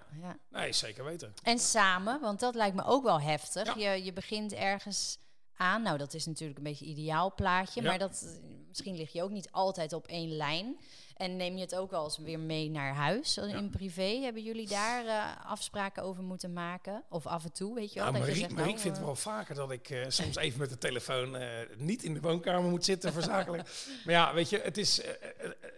[0.49, 1.33] Nee, zeker weten.
[1.43, 3.75] En samen, want dat lijkt me ook wel heftig.
[3.75, 5.17] Je, je begint ergens
[5.53, 5.81] aan.
[5.81, 7.81] Nou, dat is natuurlijk een beetje een ideaal plaatje.
[7.81, 10.79] Maar dat, misschien lig je ook niet altijd op één lijn.
[11.17, 14.19] En neem je het ook wel eens weer mee naar huis eh, in privé?
[14.21, 17.03] Hebben jullie daar eh, afspraken over moeten maken?
[17.09, 18.11] Of af en toe, weet je wel?
[18.11, 20.77] Nou, Mariek, zegt, Mariek nou, vindt eh, wel vaker dat ik soms even met de
[20.77, 21.37] telefoon
[21.77, 23.67] niet in de woonkamer moet zitten voor zakelijk.
[24.05, 25.01] Maar ja, weet je, het, is,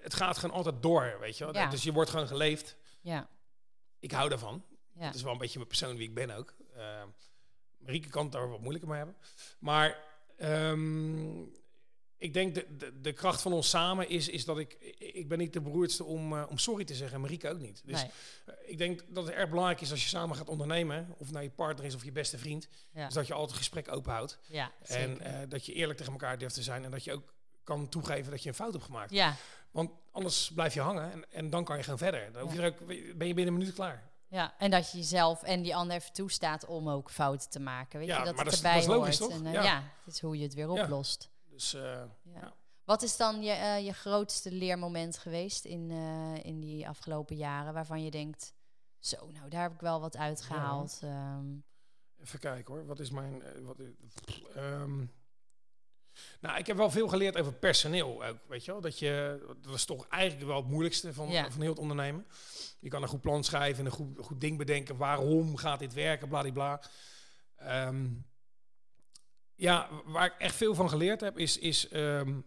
[0.02, 1.54] het gaat gewoon altijd door, weet je wel.
[1.54, 1.70] Ja.
[1.70, 2.76] Dus je wordt gewoon geleefd.
[3.02, 3.30] Ja,
[4.00, 4.64] Ik hou daarvan.
[4.94, 5.06] ja.
[5.06, 6.56] Het is wel een beetje mijn persoon wie ik ben ook.
[7.78, 9.16] Marieke kan het daar wat moeilijker mee hebben.
[9.60, 9.98] Maar
[10.38, 11.44] ehm,
[12.20, 14.74] ik denk de, de, de kracht van ons samen is, is dat ik...
[14.98, 17.16] Ik ben niet de beroerdste om, eh, om sorry te zeggen.
[17.16, 17.82] En Marieke ook niet.
[17.86, 18.12] Dus nee,
[18.46, 21.16] eh, ik denk dat het erg belangrijk is als je samen gaat ondernemen...
[21.18, 22.68] of naar je partner is of je beste vriend...
[22.94, 24.40] ja, is dat je altijd het gesprek open houdt.
[24.48, 26.84] ja, En eh, dat je eerlijk tegen elkaar durft te zijn.
[26.84, 29.12] En dat je ook kan toegeven dat je een fout hebt gemaakt.
[29.12, 29.36] ja,
[29.72, 32.32] Want anders blijf je hangen en, en dan kan je gaan verder.
[32.32, 34.10] Dan hoef je er ook, ben je binnen een minuut klaar.
[34.28, 38.00] ja, en dat je jezelf en die ander even toestaat om ook fouten te maken.
[38.00, 39.32] Weet je, dat maar het dat is- erbij dat is logisch, hoort.
[39.32, 39.44] toch?
[39.44, 39.84] En, Ja.
[40.06, 40.82] het is hoe je het weer Ja.
[40.84, 41.30] oplost.
[41.60, 42.54] Dus eh, Ja.
[42.84, 47.74] Wat is dan je, eh, je grootste leermoment geweest in, eh, in die afgelopen jaren
[47.74, 48.54] waarvan je denkt,
[49.00, 51.00] zo, nou daar heb ik wel wat uitgehaald.
[51.04, 51.46] Ehm,
[52.22, 53.44] Even kijken hoor, wat is mijn...
[53.66, 53.78] wat,
[54.56, 55.06] ehm,
[56.40, 58.82] nou, ik heb wel veel geleerd over personeel ook, weet je wel.
[58.82, 61.52] Dat, je, dat is toch eigenlijk wel het moeilijkste van, Ja.
[61.52, 62.26] van heel het ondernemen.
[62.80, 64.98] Je kan een goed plan schrijven en een goed, goed ding bedenken.
[64.98, 66.82] Waarom gaat dit werken, bladibla.
[67.56, 68.06] Ehm
[69.60, 71.58] ja, waar ik echt veel van geleerd heb, is...
[71.58, 72.38] is ehm,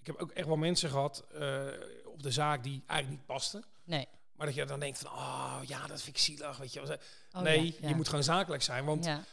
[0.00, 1.66] ik heb ook echt wel mensen gehad eh,
[2.04, 3.64] op de zaak die eigenlijk niet pasten.
[3.84, 4.08] nee.
[4.32, 6.96] Maar dat je dan denkt van, oh ja, dat vind ik zielig, weet je wel.
[7.32, 7.88] Oh, nee, ja, ja.
[7.88, 8.84] je moet gewoon zakelijk zijn.
[8.84, 9.24] Want Ja,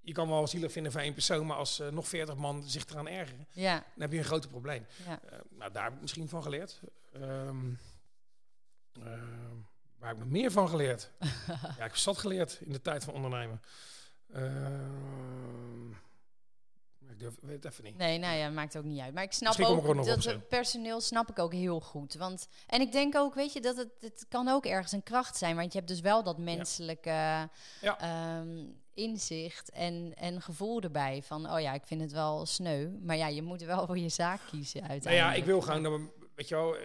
[0.00, 2.86] je kan wel zielig vinden van één persoon, maar als eh, nog veertig man zich
[2.86, 4.86] eraan ergeren, ja, dan heb je een groot probleem.
[5.06, 5.20] ja.
[5.22, 6.80] Eh, nou, daar heb ik misschien van geleerd.
[7.12, 7.72] Ehm,
[8.92, 9.56] ehm,
[9.98, 11.10] waar heb ik nog meer van geleerd?
[11.48, 13.62] ja, ik heb zat geleerd in de tijd van ondernemen.
[17.18, 17.96] Ik durf, weet het even niet.
[17.96, 19.14] Nee, nou ja, maakt ook niet uit.
[19.14, 22.14] Maar ik snap Misschien ook dat het personeel snap ik ook heel goed.
[22.14, 25.36] Want, en ik denk ook, weet je, dat het, het kan ook ergens een kracht
[25.36, 25.56] zijn.
[25.56, 27.10] Want je hebt dus wel dat menselijke
[27.80, 27.98] Ja.
[27.98, 31.22] ehm, inzicht en, en gevoel erbij.
[31.22, 32.88] Van, oh ja, ik vind het wel sneu.
[33.00, 35.34] Maar ja, je moet wel voor je zaak kiezen Nou uiteindelijk.
[35.34, 36.82] ja, ik wil gewoon, dat we- weet je wel, eh,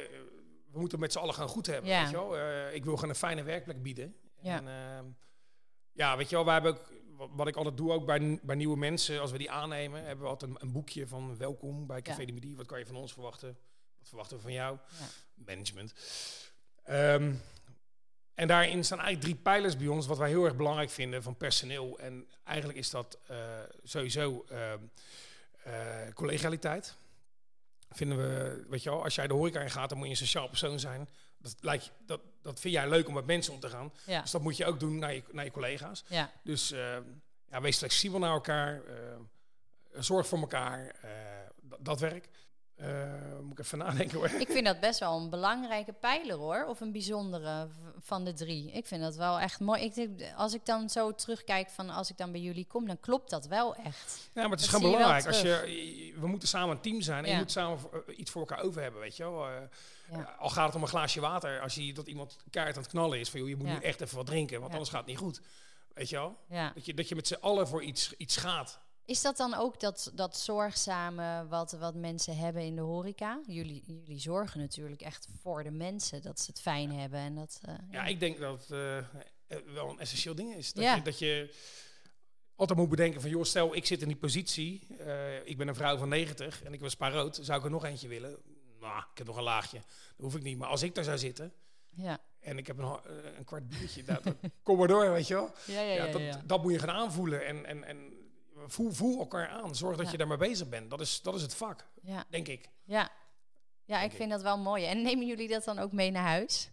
[0.71, 1.89] we moeten met z'n allen gaan goed hebben.
[1.91, 2.01] Ja.
[2.01, 2.37] Weet je wel?
[2.37, 4.15] Eh, ik wil gewoon een fijne werkplek bieden.
[4.41, 4.57] Ja.
[4.57, 5.05] En, ehm,
[5.91, 8.55] ja, weet je wel, wij hebben ook, wat, wat ik altijd doe, ook bij, bij
[8.55, 12.01] nieuwe mensen, als we die aannemen, hebben we altijd een, een boekje van welkom bij
[12.01, 12.25] Café Ja.
[12.25, 12.55] de Midi.
[12.55, 13.57] Wat kan je van ons verwachten?
[13.99, 14.77] Wat verwachten we van jou?
[14.99, 15.05] Ja.
[15.45, 15.93] Management.
[16.83, 17.33] Ehm,
[18.33, 21.37] en daarin staan eigenlijk drie pijlers bij ons, wat wij heel erg belangrijk vinden van
[21.37, 21.99] personeel.
[21.99, 23.37] En eigenlijk is dat eh,
[23.83, 24.79] sowieso ehm,
[25.63, 26.95] eh, collegialiteit.
[27.89, 30.19] Vinden we, weet je wel, als jij de horeca in gaat, dan moet je een
[30.19, 31.09] sociaal persoon zijn.
[31.37, 33.93] Dat, lijkt, dat, dat vind jij leuk om met mensen om te gaan.
[34.05, 36.03] Ja, Dus dat moet je ook doen naar je, naar je collega's.
[36.07, 36.97] ja, Dus eh,
[37.49, 38.81] ja, wees flexibel naar elkaar.
[38.85, 38.93] eh,
[40.01, 40.87] zorg voor elkaar.
[41.01, 41.09] eh,
[41.79, 42.29] dat, werk.
[43.41, 44.29] Moet ik even nadenken hoor.
[44.29, 46.65] Ik vind dat best wel een belangrijke pijler hoor.
[46.65, 47.67] Of een bijzondere
[47.99, 48.71] van de drie.
[48.71, 49.81] Ik vind dat wel echt mooi.
[49.83, 53.29] Ik als ik dan zo terugkijk van als ik dan bij jullie kom, dan klopt
[53.29, 54.29] dat wel echt.
[54.33, 55.27] Ja, maar het is Dat gewoon je belangrijk.
[55.27, 57.31] Als je, we moeten samen een team zijn en Ja.
[57.35, 57.79] je moet samen
[58.15, 59.47] iets voor elkaar over hebben, weet je wel.
[60.11, 60.35] Ja.
[60.39, 61.61] Al gaat het om een glaasje water.
[61.61, 63.73] Als je dat iemand keihard aan het knallen is, van joh, je moet Ja.
[63.73, 65.41] nu echt even wat drinken, want anders gaat het niet goed.
[65.93, 66.37] Weet je wel?
[66.73, 68.79] Dat je, dat je met z'n allen voor iets, iets gaat.
[69.05, 73.41] Is dat dan ook dat, dat zorgzame wat, wat mensen hebben in de horeca?
[73.47, 77.19] Jullie, jullie zorgen natuurlijk echt voor de mensen, dat ze het fijn hebben.
[77.19, 79.03] En dat, eh, Ja, ik denk dat het eh, eh,
[79.73, 80.73] wel een essentieel ding is.
[80.73, 80.95] Dat, Ja.
[80.95, 81.55] je, dat je
[82.55, 84.87] altijd moet bedenken van, joh, stel ik zit in die positie.
[85.43, 87.39] ik ben een vrouw van 90 en ik was rood.
[87.41, 88.37] Zou ik er nog eentje willen?
[88.83, 89.77] Nou, ik heb nog een laagje.
[89.77, 89.85] Dat
[90.25, 90.57] hoef ik niet.
[90.57, 91.53] Maar als ik daar zou zitten
[91.89, 92.17] ja.
[92.39, 95.33] en ik heb een, eh, een kwart biertje, dat, dat- kom maar door, weet je
[95.33, 95.51] wel.
[95.65, 98.13] Ja, ja, dat, dat moet je gaan aanvoelen en, en, en
[98.67, 99.75] voel, voel elkaar aan.
[99.75, 100.89] Zorg dat je daarmee bezig bent.
[100.89, 102.25] Dat is, dat is het vak, ja.
[102.29, 102.69] denk ik.
[102.83, 103.09] Ja,
[103.85, 104.17] ja ik Denk ik.
[104.17, 104.85] vind dat wel mooi.
[104.85, 106.69] En nemen jullie dat dan ook mee naar huis?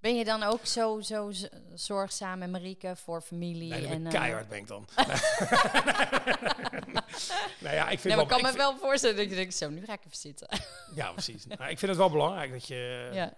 [0.00, 1.32] Ben je dan ook zo, zo
[1.74, 3.70] zorgzaam en Marieke voor familie?
[3.70, 4.86] Nee, en, eh, keihard ben ik dan.
[7.64, 9.34] nou ja, ik vind Nee, maar wel, ik kan ik me wel voorstellen dat je
[9.34, 10.48] denkt, zo, nu ga ik even zitten.
[10.94, 11.46] Ja, precies.
[11.46, 13.36] Nou, ik vind het wel belangrijk dat je, ja,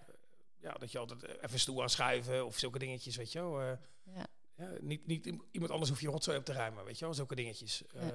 [0.61, 3.61] ja, dat je altijd even een stoel aanschuiven of zulke dingetjes, weet je wel.
[3.61, 3.71] eh,
[4.03, 7.13] ja, ja, niet, niet iemand anders hoeft je rotzooi op te ruimen, weet je wel.
[7.13, 7.83] Zulke dingetjes.
[7.93, 8.07] Eh.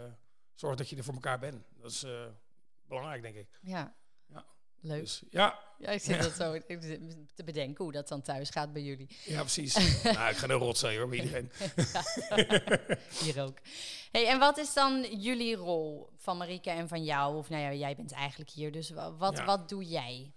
[0.55, 1.65] Zorg dat je er voor elkaar bent.
[1.81, 2.27] Dat is eh,
[2.87, 3.49] belangrijk, denk ik.
[3.61, 3.95] ja.
[4.85, 5.01] Leuk.
[5.01, 6.59] Dus, ja, Ja, ik zit dat zo
[7.35, 9.17] te bedenken hoe dat dan thuis gaat bij jullie.
[9.25, 9.75] ja, precies.
[10.03, 11.51] nou, ik ga een rotzooi hoor, bij iedereen.
[13.23, 13.59] Hier ook.
[14.13, 17.37] Hey, en wat is dan jullie rol van Marieke en van jou?
[17.37, 19.45] Of nou ja, jij bent eigenlijk hier, dus wa- wat, Ja.
[19.45, 20.33] wat doe jij?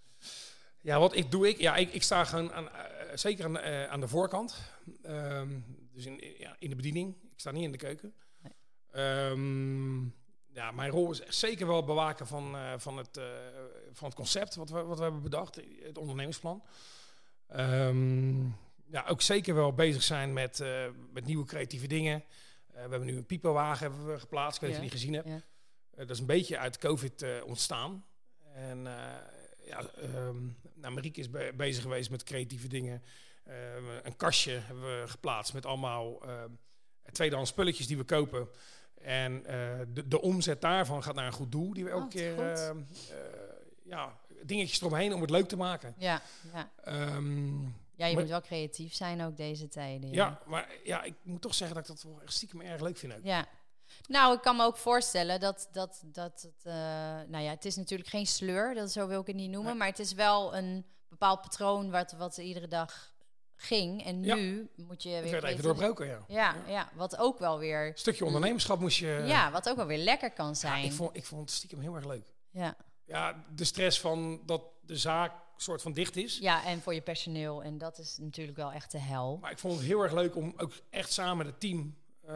[0.81, 1.57] Ja, wat ik doe ik?
[1.59, 2.85] Ja, ik, ik sta gewoon aan, eh,
[3.17, 4.55] zeker aan, eh, aan de voorkant.
[5.03, 5.59] Ehm,
[5.93, 7.15] dus in, ja, in de bediening.
[7.31, 8.13] Ik sta niet in de keuken.
[8.41, 8.51] Nee.
[8.91, 10.01] Ehm,
[10.55, 13.25] ja, mijn rol is echt zeker wel bewaken van, eh, van, het, eh,
[13.91, 16.63] van het concept wat we, wat we hebben bedacht, het ondernemingsplan.
[17.47, 18.45] Ehm,
[18.85, 22.23] ja, ook zeker wel bezig zijn met, eh, met nieuwe creatieve dingen.
[22.67, 25.13] We hebben nu een pipowagen hebben we geplaatst, ik weet niet of je die gezien
[25.13, 25.43] hebt.
[25.91, 26.03] Ja.
[26.05, 28.05] Dat is een beetje uit COVID ontstaan.
[28.53, 28.83] En
[29.63, 33.03] ja, ehm nou, Marieke is be- bezig geweest met creatieve dingen.
[33.43, 36.49] Eh, een kastje hebben we geplaatst met allemaal ehm
[37.11, 38.47] tweedehands spulletjes die we kopen.
[39.05, 41.73] En eh, de, de omzet daarvan gaat naar een goed doel.
[41.73, 42.77] Die we elke Oh, keer ehm,
[43.11, 43.15] eh,
[43.83, 45.93] ja, dingetjes eromheen om het leuk te maken.
[45.97, 46.21] Ja,
[46.53, 46.71] ja.
[46.83, 50.11] Ehm, ja je Maar- moet wel creatief zijn ook deze tijden.
[50.11, 50.39] ja.
[50.45, 53.13] maar ja, ik moet toch zeggen dat ik dat wel echt stiekem erg leuk vind
[53.13, 53.23] ook.
[53.23, 53.45] Ja.
[54.07, 56.65] Nou, ik kan me ook voorstellen dat, dat, dat het...
[56.65, 56.73] eh,
[57.27, 59.69] nou ja, het is natuurlijk geen sleur, dat, zo wil ik het niet noemen.
[59.69, 59.79] Nee.
[59.79, 63.13] Maar het is wel een bepaald patroon wat, wat iedere dag
[63.55, 64.03] ging.
[64.05, 64.35] En Ja.
[64.35, 65.31] nu moet je Het weer...
[65.31, 66.25] werd even doorbroken, ja.
[66.27, 67.87] Ja, ja, wat ook wel weer...
[67.87, 69.23] Een stukje ondernemerschap moest je...
[69.27, 70.83] Ja, wat ook wel weer lekker kan Ja, zijn.
[70.85, 72.33] ik, vond, ik vond het stiekem heel erg leuk.
[72.51, 72.75] Ja.
[73.05, 76.37] Ja, de stress van dat de zaak soort van dicht is.
[76.37, 77.63] ja, en voor je personeel.
[77.63, 79.37] En dat is natuurlijk wel echt de hel.
[79.41, 82.35] Maar ik vond het heel erg leuk om ook echt samen met het team eh,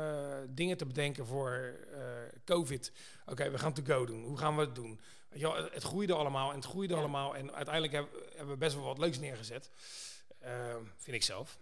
[0.49, 1.99] dingen te bedenken voor eh,
[2.45, 2.91] COVID.
[3.25, 4.23] Oké, we gaan to go doen.
[4.23, 4.99] Hoe gaan we het doen?
[5.29, 6.99] Wel, het, het groeide allemaal en het groeide Ja.
[6.99, 7.35] allemaal.
[7.35, 9.69] En uiteindelijk hebben, hebben we best wel wat leuks neergezet.
[10.39, 11.59] Eh, vind ik zelf.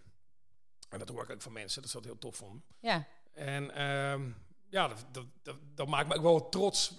[0.89, 2.63] En dat hoor ik ook van mensen, dat ze dat heel tof vonden.
[2.79, 4.29] Ja, En ehm,
[4.69, 6.95] ja, dat, dat, dat, dat maakt me ook wel trots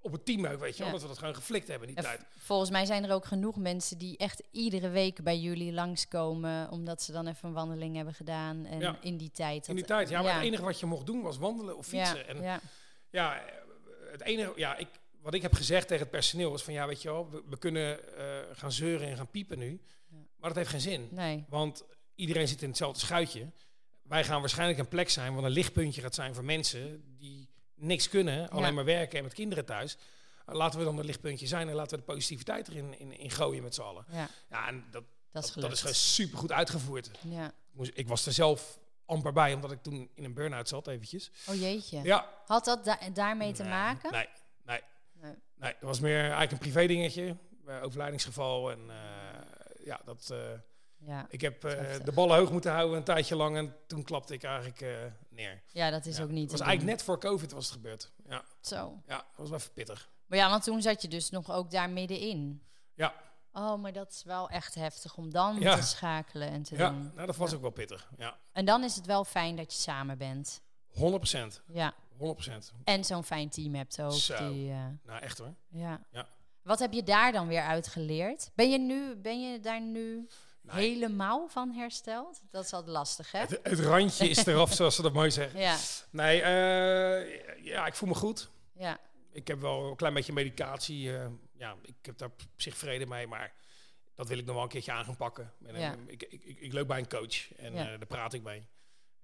[0.00, 0.86] op het team ook, weet je wel.
[0.86, 0.92] Ja.
[0.92, 2.20] Dat we dat gewoon geflikt hebben in die tijd.
[2.38, 6.70] volgens mij zijn er ook genoeg mensen die echt iedere week bij jullie langskomen.
[6.70, 8.64] Omdat ze dan even een wandeling hebben gedaan.
[8.64, 8.98] En Ja.
[9.00, 9.68] in die tijd.
[9.68, 12.16] In die tijd, ja, maar het enige wat je mocht doen was wandelen of fietsen.
[12.18, 12.60] Ja, en ja,
[13.10, 13.42] Ja,
[14.10, 14.88] het enige, ja, ik,
[15.20, 17.58] wat ik heb gezegd tegen het personeel is van ja, weet je wel, we, we
[17.58, 19.80] kunnen eh, gaan zeuren en gaan piepen nu.
[20.38, 21.44] Maar dat heeft geen zin, nee.
[21.48, 23.50] want iedereen zit in hetzelfde schuitje.
[24.02, 28.08] Wij gaan waarschijnlijk een plek zijn, wat een lichtpuntje gaat zijn voor mensen die niks
[28.08, 29.96] kunnen, alleen maar werken en met kinderen thuis.
[30.48, 33.30] Uh, Laten we dan een lichtpuntje zijn en laten we de positiviteit erin in, in
[33.30, 34.04] gooien met z'n allen.
[34.10, 37.10] Ja, Ja, en dat, dat is dat, is gewoon super goed uitgevoerd.
[37.28, 37.52] Ja.
[37.92, 41.30] Ik, was er zelf amper bij, omdat ik toen in een burn-out zat eventjes.
[41.48, 42.00] Oh jeetje.
[42.02, 44.12] Ja, Had dat da- daarmee te maken?
[44.12, 44.28] Nee,
[44.64, 44.80] nee.
[45.20, 45.34] Nee.
[45.56, 47.36] Nee, dat was meer eigenlijk een privé dingetje.
[47.66, 48.70] eh, overlijdingsgeval.
[48.70, 49.35] En eh,
[49.86, 50.38] ja, dat, eh,
[50.98, 51.26] Ja.
[51.28, 53.56] ik heb eh, de ballen hoog moeten houden een tijdje lang.
[53.56, 54.90] En toen klapte ik eigenlijk eh,
[55.28, 55.62] neer.
[55.72, 58.12] ja, dat is Ja, ook niet Het was eigenlijk net voor COVID was het gebeurd.
[58.28, 59.02] Ja, Zo.
[59.06, 60.10] ja dat was wel even pittig.
[60.26, 62.62] Maar ja, want toen zat je dus nog ook daar middenin.
[62.94, 63.14] Ja,
[63.52, 65.76] Oh, maar dat is wel echt heftig om dan Ja.
[65.76, 67.10] te schakelen en te ja doen.
[67.14, 68.10] nou, dat was ook wel pittig.
[68.18, 70.60] Ja, En dan is het wel fijn dat je samen bent.
[70.86, 71.62] 100 procent.
[71.72, 71.94] Ja.
[72.18, 74.12] 100% En zo'n fijn team hebt ook.
[74.12, 74.48] Zo.
[74.52, 74.68] Die,
[75.04, 75.54] Nou, echt hoor.
[75.68, 76.00] ja.
[76.10, 76.26] Ja.
[76.66, 78.50] Wat heb je daar dan weer uit geleerd?
[78.54, 80.26] Ben je, nu, ben je daar nu
[80.66, 82.40] helemaal van hersteld?
[82.50, 83.38] Dat is altijd lastig, hè?
[83.38, 85.60] Het, het randje is eraf, zoals ze dat mooi zeggen.
[85.68, 85.76] Ja,
[86.10, 88.50] Nee, eh, ja, ik voel me goed.
[88.74, 88.98] ja,
[89.32, 91.16] Ik heb wel een klein beetje medicatie.
[91.16, 93.52] eh, ja, ik heb daar op zich vrede mee, maar
[94.14, 95.52] dat wil ik nog wel een keertje aan gaan pakken.
[95.66, 95.94] En, eh, Ja.
[96.06, 97.84] ik, ik, ik, ik loop bij een coach en Ja.
[97.84, 98.66] daar praat ik mee.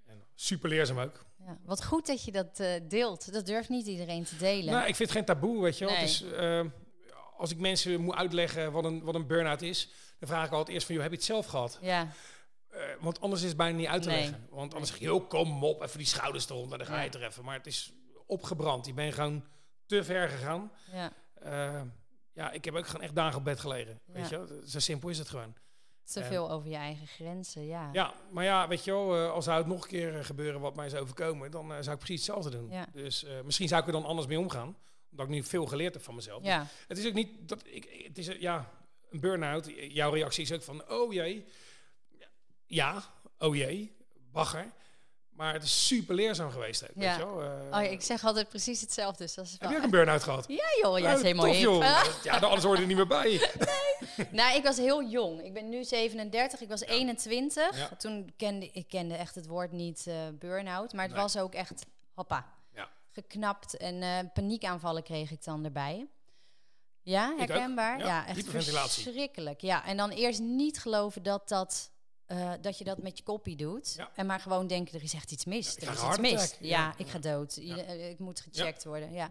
[0.07, 1.24] En super leerzaam ook.
[1.38, 1.59] ja.
[1.64, 3.33] Wat goed dat je dat deelt.
[3.33, 4.72] Dat durft niet iedereen te delen.
[4.74, 5.94] Nou, ik vind het geen taboe, weet je wel.
[5.94, 6.02] Nee.
[6.02, 6.24] Dus,
[7.42, 10.68] als ik mensen moet uitleggen wat een, wat een burn-out is, dan vraag ik altijd
[10.74, 11.78] eerst van, joh, heb je het zelf gehad?
[11.81, 12.09] Ja,
[12.68, 14.20] Eh, want anders is het bijna niet uit te Nee.
[14.20, 14.46] leggen.
[14.50, 17.14] Want anders zeg je, joh, kom op, even die schouders eronder, dan ga je het
[17.14, 17.44] er even.
[17.44, 17.92] Maar het is
[18.26, 18.87] opgebrand.
[18.87, 19.44] Je bent gewoon
[19.87, 20.72] te ver gegaan.
[20.92, 21.12] ja.
[21.35, 21.81] Eh,
[22.33, 24.00] ja, ik heb ook gewoon echt dagen op bed gelegen.
[24.07, 24.62] Weet je?
[24.66, 25.55] Zo simpel is het gewoon.
[26.05, 27.88] Te veel over je eigen grenzen, ja.
[27.92, 30.76] Ja, maar ja, weet je wel, eh, als zou het nog een keer gebeuren wat
[30.76, 32.70] mij is overkomen, dan zou ik precies hetzelfde doen.
[32.70, 32.87] Ja.
[32.92, 34.76] Dus misschien zou ik er dan anders mee omgaan.
[35.12, 36.44] Omdat ik nu veel geleerd heb van mezelf.
[36.44, 38.05] Ja, Het is ook niet dat ik.
[38.07, 38.70] Het is eh, ja,
[39.11, 39.70] een burn-out.
[39.88, 41.44] Jouw reactie is ook van, oh jee.
[42.66, 43.03] Ja,
[43.38, 43.96] oh jee,
[44.33, 44.72] bagger.
[45.31, 47.01] Maar het is super leerzaam geweest ook, Ja.
[47.01, 47.42] weet je wel.
[47.72, 49.22] Eh, oh, ik zeg altijd precies hetzelfde.
[49.25, 49.70] Dus dat is Heb wel...
[49.70, 50.44] je ook een burn-out gehad?
[50.48, 52.05] Ja joh, ja, Oh, is helemaal tof, joh.
[52.25, 53.51] Ja, dan anders hoor je er niet meer bij.
[54.31, 55.44] nou, ik was heel jong.
[55.44, 57.77] Ik ben nu 37, ik was 21.
[57.79, 57.88] Ja.
[57.96, 60.92] Toen kende ik kende echt het woord niet eh burn-out.
[60.92, 61.22] Maar het Nee.
[61.22, 62.53] was ook echt, hoppa.
[63.12, 63.77] Geknapt.
[63.77, 66.07] En eh, paniekaanvallen kreeg ik dan erbij.
[67.03, 67.98] Ja, herkenbaar?
[67.98, 68.44] Ja, Ja, echt
[69.03, 69.61] verschrikkelijk.
[69.61, 71.90] Ja, en dan eerst niet geloven dat, dat,
[72.27, 73.94] eh, dat je dat met je koppie doet.
[73.96, 74.11] Ja.
[74.14, 75.77] En maar gewoon denken, er is echt iets mis.
[75.77, 76.33] er is iets mis.
[76.42, 76.57] attack.
[76.61, 76.94] Ja, Ja.
[76.96, 77.57] ik ga dood.
[77.57, 79.31] Ieder- eh, Ik moet gecheckt worden, ja.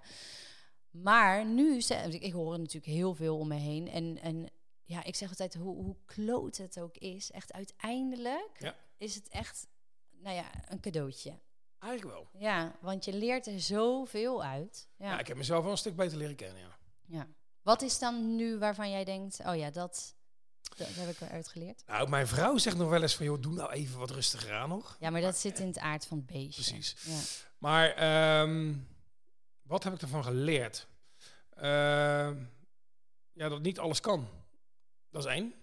[0.91, 1.77] Maar nu,
[2.09, 3.87] ik hoor natuurlijk heel veel om me heen.
[3.89, 4.49] En, en
[4.83, 9.67] ja, ik zeg altijd, hoe, hoe kloot het ook is, echt uiteindelijk is het echt,
[10.11, 11.39] nou ja, een cadeautje.
[11.81, 12.41] Eigenlijk wel.
[12.41, 14.87] Ja, want je leert er zoveel uit.
[14.95, 15.11] Ja.
[15.11, 15.19] Ja.
[15.19, 16.77] ik heb mezelf wel een stuk beter leren kennen, ja.
[17.05, 17.27] ja.
[17.61, 20.15] Wat is dan nu waarvan jij denkt, oh ja, dat,
[20.77, 21.83] dat heb ik eruit geleerd?
[21.85, 24.69] Nou, mijn vrouw zegt nog wel eens van, joh, doe nou even wat rustiger aan
[24.69, 24.95] nog.
[24.99, 26.71] Ja, maar dat zit in het aard van het beestje.
[26.71, 26.95] Precies.
[27.03, 27.19] Ja.
[27.57, 28.73] Maar ehm,
[29.61, 30.87] wat heb ik ervan geleerd?
[31.49, 32.43] Ehm,
[33.31, 34.27] ja, dat niet alles kan.
[35.09, 35.53] Dat is één.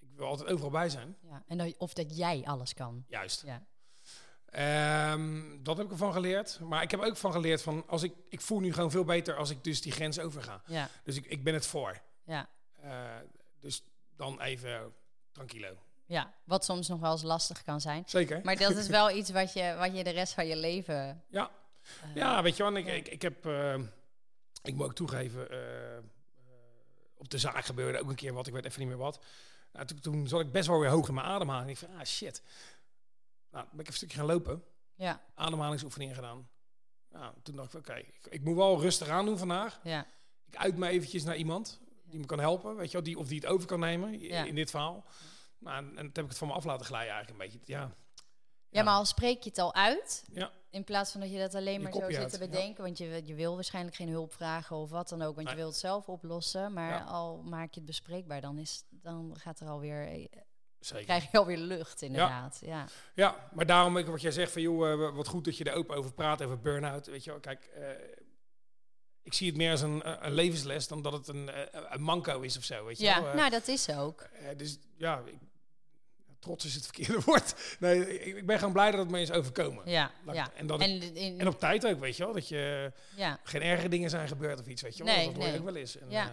[0.00, 1.16] Ik wil altijd overal bij zijn.
[1.22, 1.44] Ja.
[1.46, 3.04] En dat, of dat jij alles kan.
[3.08, 3.42] Juist.
[3.42, 3.66] Ja.
[4.56, 6.60] Ehm, dat heb ik ervan geleerd.
[6.60, 9.36] Maar ik heb ook van geleerd van, als ik, ik voel nu gewoon veel beter
[9.36, 10.62] als ik dus die grens overga.
[10.66, 10.88] Ja.
[11.04, 12.00] Dus ik, ik ben het voor.
[12.24, 12.48] Ja.
[12.82, 12.90] Eh,
[13.60, 13.82] dus
[14.16, 14.92] dan even
[15.32, 15.76] tranquilo.
[16.06, 18.02] ja, wat soms nog wel eens lastig kan zijn.
[18.06, 18.40] Zeker.
[18.44, 21.22] Maar dat is wel iets wat je, wat je de rest van je leven...
[21.28, 21.50] Ja.
[22.02, 23.74] eh, Ja, weet je wel, ik, ik, ik heb, eh,
[24.62, 25.98] ik moet ook toegeven, eh,
[27.16, 29.18] op de zaak gebeurde ook een keer wat, ik weet even niet meer wat.
[29.72, 31.70] Nou, toen, toen zat ik best wel weer hoog in mijn ademhaling.
[31.70, 32.42] Ik van, ah shit.
[33.50, 34.62] Nou, ben ik even een stukje gaan lopen,
[34.94, 36.48] Ja, ademhalingsoefeningen gedaan.
[37.10, 39.80] Nou, toen dacht ik, oké, ik, ik moet wel rustig aan doen vandaag.
[39.82, 40.06] ja,
[40.46, 43.26] Ik uit me eventjes naar iemand die me kan helpen, weet je wel, die, of
[43.28, 44.44] die het over kan nemen Ja.
[44.44, 45.04] in dit verhaal.
[45.58, 47.72] Nou, en, en toen heb ik het van me af laten glijden eigenlijk een beetje.
[47.72, 47.90] Ja,
[48.70, 50.24] ja, maar al spreek je het al uit...
[50.32, 50.50] Ja.
[50.70, 52.46] In plaats van dat je dat alleen maar zo zit te ja.
[52.46, 52.82] bedenken.
[52.84, 55.34] Want je, je wil waarschijnlijk geen hulp vragen of wat dan ook.
[55.34, 55.62] Want je Nee.
[55.62, 56.72] wil het zelf oplossen.
[56.72, 57.04] Maar Ja.
[57.04, 60.24] al maak je het bespreekbaar, dan, is, dan gaat er alweer, eh,
[60.80, 61.04] zeker.
[61.04, 62.58] krijg je alweer lucht inderdaad.
[62.64, 62.84] Ja.
[63.14, 65.96] Ja, maar daarom wat jij zegt van joh, eh, wat goed dat je er open
[65.96, 67.06] over praat, over burn-out.
[67.06, 67.88] Weet je wel, kijk, eh,
[69.22, 71.50] ik zie het meer als een, eh, een levensles dan dat het een,
[71.94, 72.84] een manco is of zo.
[72.84, 73.34] Weet je Ja, wel.
[73.34, 74.28] Nou dat is ook.
[74.56, 75.34] dus ja, ik,
[76.38, 77.76] trots is het verkeerde woord.
[77.80, 79.90] Nee, ik, ik ben gewoon blij dat het me is overkomen.
[79.90, 80.46] Ja, ja.
[80.46, 82.92] ik- en, dat ik- En, in, en op tijd ook, weet je wel, dat je
[83.16, 83.40] ja.
[83.44, 85.14] geen erge dingen zijn gebeurd of iets, weet je wel.
[85.14, 85.58] Nee, dat hoor nee.
[85.58, 85.98] ook wel eens.
[85.98, 86.30] En, Ja.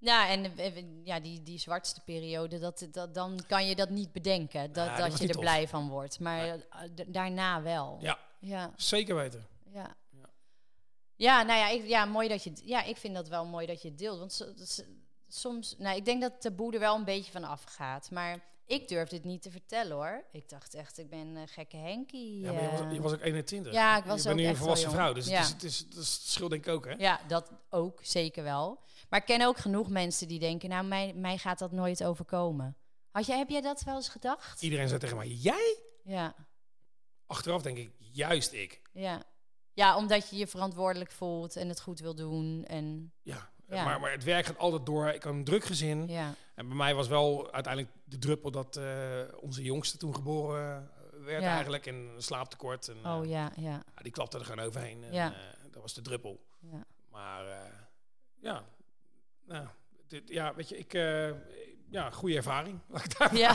[0.00, 0.28] Ja.
[0.28, 4.12] En eh, eh, ja, die, die zwartste periode, dat, dat, dan kan je dat niet
[4.12, 4.72] bedenken.
[4.72, 5.40] Dat, Ja, dat je er tof.
[5.42, 6.20] blij van wordt.
[6.20, 6.60] Maar eh,
[7.06, 7.98] daarna wel.
[8.00, 9.46] ja, Ja, zeker weten.
[9.72, 9.94] ja.
[11.16, 11.42] Ja.
[11.42, 13.82] Nou ja, ik, ja, mooi dat je, het- ja, ik vind dat wel mooi dat
[13.82, 14.18] je het deelt.
[14.18, 14.52] Want
[15.28, 18.10] soms, nou, ik denk dat het taboe er wel een beetje van afgaat.
[18.10, 20.24] Maar ik durf dit niet te vertellen hoor.
[20.32, 22.40] Ik dacht echt, ik ben een gekke Henkie.
[22.40, 23.72] Ja, maar je was, je was ook 21.
[23.72, 25.38] Ja, ik was je ook nu een volwassen vrouw, dus Ja.
[25.38, 26.92] het, is, het, is, het, is, het scheelt denk ik ook, hè?
[26.92, 28.78] Ja, dat ook, zeker wel.
[29.10, 32.76] Maar ik ken ook genoeg mensen die denken, nou, mij, mij gaat dat nooit overkomen.
[33.10, 34.62] Had jij, heb jij dat wel eens gedacht?
[34.62, 35.78] Iedereen zei tegen mij, jij?
[36.04, 36.34] Ja,
[37.26, 38.80] Achteraf denk ik, juist ik.
[38.92, 39.22] ja.
[39.72, 42.64] Ja, omdat je je verantwoordelijk voelt en het goed wil doen.
[42.64, 43.84] En, Ja, Ja.
[43.84, 45.08] Maar, maar het werk gaat altijd door.
[45.08, 46.08] Ik had een druk gezin.
[46.08, 50.90] ja, En bij mij was wel uiteindelijk de druppel dat eh, onze jongste toen geboren
[50.96, 51.54] eh, werd Ja.
[51.54, 51.86] eigenlijk.
[51.86, 52.88] En een slaaptekort.
[52.88, 55.04] En, eh, oh ja, ja, ja, die klapte er gewoon overheen.
[55.04, 55.32] En, Ja.
[55.32, 55.38] eh,
[55.70, 56.40] dat was de druppel.
[56.58, 56.84] ja.
[57.10, 57.72] Maar eh,
[58.40, 58.64] ja,
[59.50, 59.66] nou,
[60.08, 60.94] dit, ja, weet je, ik...
[60.94, 61.30] eh,
[61.90, 62.80] ja, goede ervaring.
[63.32, 63.52] Ja.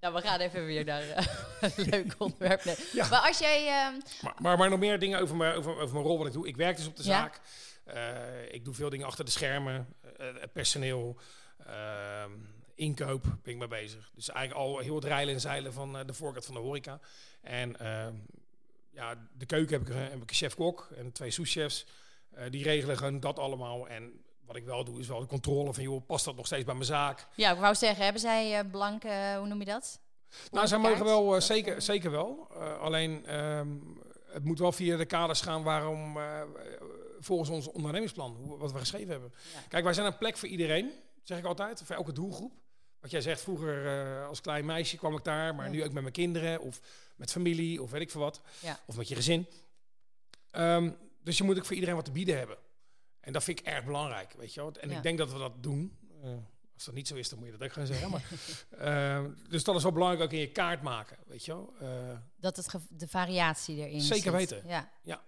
[0.00, 1.26] nou, we gaan even weer naar eh,
[1.60, 2.64] een leuk onderwerp.
[2.64, 2.76] Nee.
[2.92, 3.08] Ja.
[3.08, 3.66] Maar als jij...
[3.66, 6.32] ehm, Maar, maar, maar nog meer dingen over mijn, over, over mijn rol wat ik
[6.32, 6.46] doe.
[6.48, 7.08] Ik werk dus op de Ja.
[7.08, 7.40] zaak.
[7.84, 9.94] Eh, ik doe veel dingen achter de schermen.
[10.18, 11.18] het personeel.
[11.66, 12.30] Ehm,
[12.74, 14.10] inkoop ben ik mee bezig.
[14.14, 17.00] Dus eigenlijk al heel het rijlen en zeilen van de voorkant van de horeca.
[17.40, 18.14] En ehm,
[18.90, 21.86] ja, de keuken heb ik, heb ik een chef-kok en twee souschefs.
[22.50, 23.88] Die regelen gewoon dat allemaal.
[23.88, 26.64] En wat ik wel doe, is wel de controle van, joh, past dat nog steeds
[26.64, 27.26] bij mijn zaak?
[27.34, 30.00] Ja, ik wou zeggen, hebben zij uh, blanke, hoe noem je dat?
[30.50, 32.48] nou, zij mogen wel, uh, zeker, zeker wel.
[32.80, 36.18] Alleen, um, het moet wel via de kaders gaan waarom,
[37.18, 39.32] volgens ons ondernemingsplan, wat we geschreven hebben.
[39.54, 39.60] Ja.
[39.68, 42.52] Kijk, wij zijn een plek voor iedereen, zeg ik altijd, voor elke doelgroep.
[43.00, 45.72] Wat jij zegt, vroeger als klein meisje kwam ik daar, maar ja.
[45.72, 46.80] nu ook met mijn kinderen of
[47.16, 48.40] met familie of weet ik veel wat.
[48.60, 48.78] Ja.
[48.86, 49.46] Of met je gezin.
[50.52, 50.96] Um,
[51.26, 52.56] dus je moet ook voor iedereen wat te bieden hebben.
[53.20, 54.72] En dat vind ik erg belangrijk, weet je wel.
[54.72, 55.98] En ik denk dat we dat doen.
[56.24, 56.30] Uh,
[56.74, 58.10] als dat niet zo is, dan moet je dat ook gaan zeggen.
[58.10, 58.24] Maar,
[58.80, 61.74] uh, dus dat is wel belangrijk ook in je kaart maken, weet je wel.
[61.82, 64.32] Uh, dat het de variatie erin Zeker zit.
[64.32, 64.68] weten.
[64.68, 64.92] Ja.
[65.02, 65.24] ja.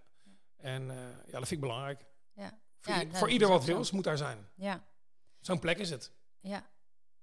[0.56, 0.84] En
[1.26, 2.04] ja, dat vind ik belangrijk.
[2.34, 2.58] Ja.
[2.80, 4.48] Voor, ja, voor ieder wat wil, moet daar zijn.
[4.54, 4.84] Ja.
[5.40, 6.12] Zo'n plek is het.
[6.40, 6.70] Ja.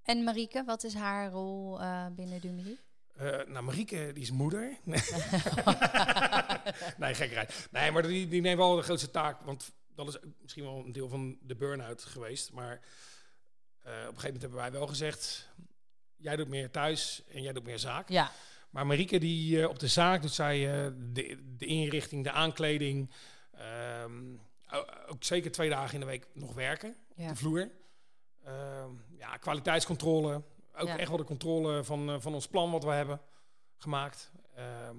[0.02, 1.80] En Marieke, wat is haar rol
[2.16, 2.80] binnen Dumili?
[3.22, 4.78] Uh, nou, Marieke, die is moeder.
[6.98, 7.68] nee, gekkerheid.
[7.72, 9.42] Nee, maar die, die neemt wel de grootste taak.
[9.42, 12.52] Want dat is misschien wel een deel van de burn-out geweest.
[12.52, 12.80] Maar uh,
[13.92, 15.50] op een gegeven moment hebben wij wel gezegd...
[16.16, 18.10] jij doet meer thuis en jij doet meer zaak.
[18.10, 18.32] Ja.
[18.70, 20.60] Maar Marieke, die uh, op de zaak doet zij
[21.14, 23.12] de, de, inrichting, de aankleding...
[23.52, 24.36] Ehm,
[25.08, 27.24] ook zeker twee dagen in de week nog werken ja.
[27.24, 27.72] op de vloer.
[28.44, 30.44] Ehm, ja, kwaliteitscontrole.
[30.78, 33.22] Ook echt wel de controle van, van ons plan wat we hebben
[33.78, 34.32] gemaakt.
[34.56, 34.96] Ehm,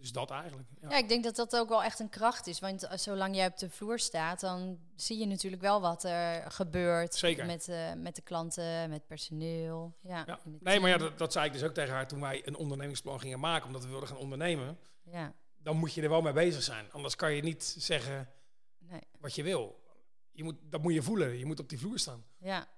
[0.00, 0.68] dus dat eigenlijk.
[0.80, 0.90] Ja.
[0.90, 0.96] ja.
[0.96, 2.60] ik denk dat dat ook wel echt een kracht is.
[2.60, 7.14] Want zolang jij op de vloer staat, dan zie je natuurlijk wel wat er gebeurt.
[7.14, 7.46] Zeker.
[7.46, 9.94] Met, uh, met de klanten, met personeel.
[10.00, 10.38] Ja, ja.
[10.60, 13.20] Nee, maar ja, dat, dat zei ik dus ook tegen haar toen wij een ondernemingsplan
[13.20, 14.78] gingen maken, omdat we wilden gaan ondernemen.
[15.02, 15.34] Ja.
[15.58, 16.92] Dan moet je er wel mee bezig zijn.
[16.92, 18.28] Anders kan je niet zeggen
[18.78, 19.00] nee.
[19.18, 19.80] wat je wil.
[20.32, 21.38] Je moet, dat moet je voelen.
[21.38, 22.24] Je moet op die vloer staan.
[22.38, 22.68] Ja.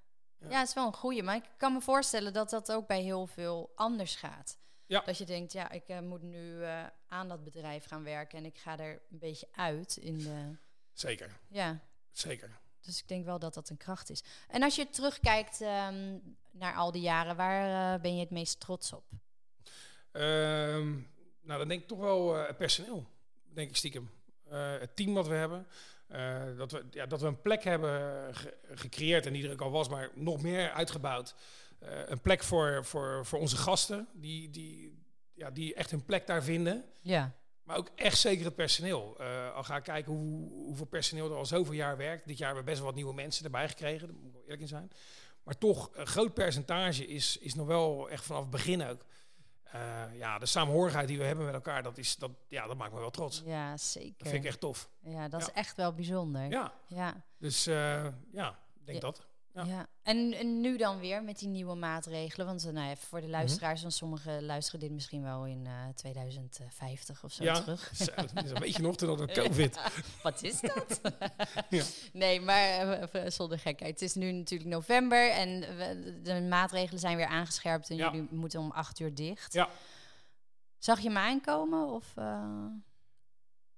[0.42, 1.22] Ja, ja het is wel een goede.
[1.22, 4.58] Maar ik kan me voorstellen dat dat ook bij heel veel anders gaat.
[4.86, 5.00] Ja.
[5.00, 8.44] Dat je denkt, ja, ik uh, moet nu uh, aan dat bedrijf gaan werken en
[8.44, 10.56] ik ga er een beetje uit in de...
[10.92, 11.40] Zeker.
[11.48, 11.80] Ja.
[12.10, 12.60] Zeker.
[12.80, 14.24] Dus ik denk wel dat dat een kracht is.
[14.48, 18.60] En als je terugkijkt um, naar al die jaren, waar uh, ben je het meest
[18.60, 19.04] trots op?
[20.12, 23.06] Um, nou, dan denk ik toch wel het personeel,
[23.42, 24.10] denk ik stiekem.
[24.48, 25.66] het team wat we hebben.
[26.56, 27.90] Dat, we, ja, dat we een plek hebben
[28.34, 31.34] ge gecreëerd en die er ook al was, maar nog meer uitgebouwd.
[31.78, 35.02] Eh, een plek voor, voor, voor onze gasten, die, die,
[35.34, 36.84] ja, die echt hun plek daar vinden.
[37.00, 37.32] Ja.
[37.62, 39.16] Maar ook echt zeker het personeel.
[39.20, 42.26] Uh, al ga ik kijken hoe, hoeveel personeel er al zoveel jaar werkt.
[42.26, 44.42] Dit jaar hebben we best wel wat nieuwe mensen erbij gekregen, daar moet ik wel
[44.42, 44.90] eerlijk in zijn.
[45.42, 49.04] Maar toch, een groot percentage is, is nog wel echt vanaf het begin ook.
[49.74, 52.92] Uh, ja, de samenhorigheid die we hebben met elkaar, dat, is, dat, ja, dat maakt
[52.92, 53.42] me wel trots.
[53.44, 54.14] Ja, zeker.
[54.18, 54.88] Dat vind ik echt tof.
[55.00, 56.50] Ja, dat is echt wel bijzonder.
[56.50, 56.72] Ja.
[56.86, 57.14] ja.
[57.38, 59.26] Dus uh, ja, ik denk dat.
[59.54, 59.86] Ja.
[60.02, 62.46] En, en, nu dan weer met die nieuwe maatregelen.
[62.46, 63.36] Want uh, nou ja, voor de mhm.
[63.36, 67.90] luisteraars, van sommigen luisteren dit misschien wel in uh, eh, 2050 of zo ja, terug.
[67.90, 69.78] is een beetje nog toen dat COVID.
[70.22, 71.00] wat is dat?
[71.68, 71.84] ja.
[72.12, 73.90] Nee, maar uh, zonder gekheid.
[73.90, 75.60] Het is nu natuurlijk november en
[76.22, 79.52] de maatregelen zijn weer aangescherpt en jullie moeten om acht uur dicht.
[79.52, 79.68] Ja.
[80.78, 81.88] Zag je me aankomen?
[81.88, 82.12] Of,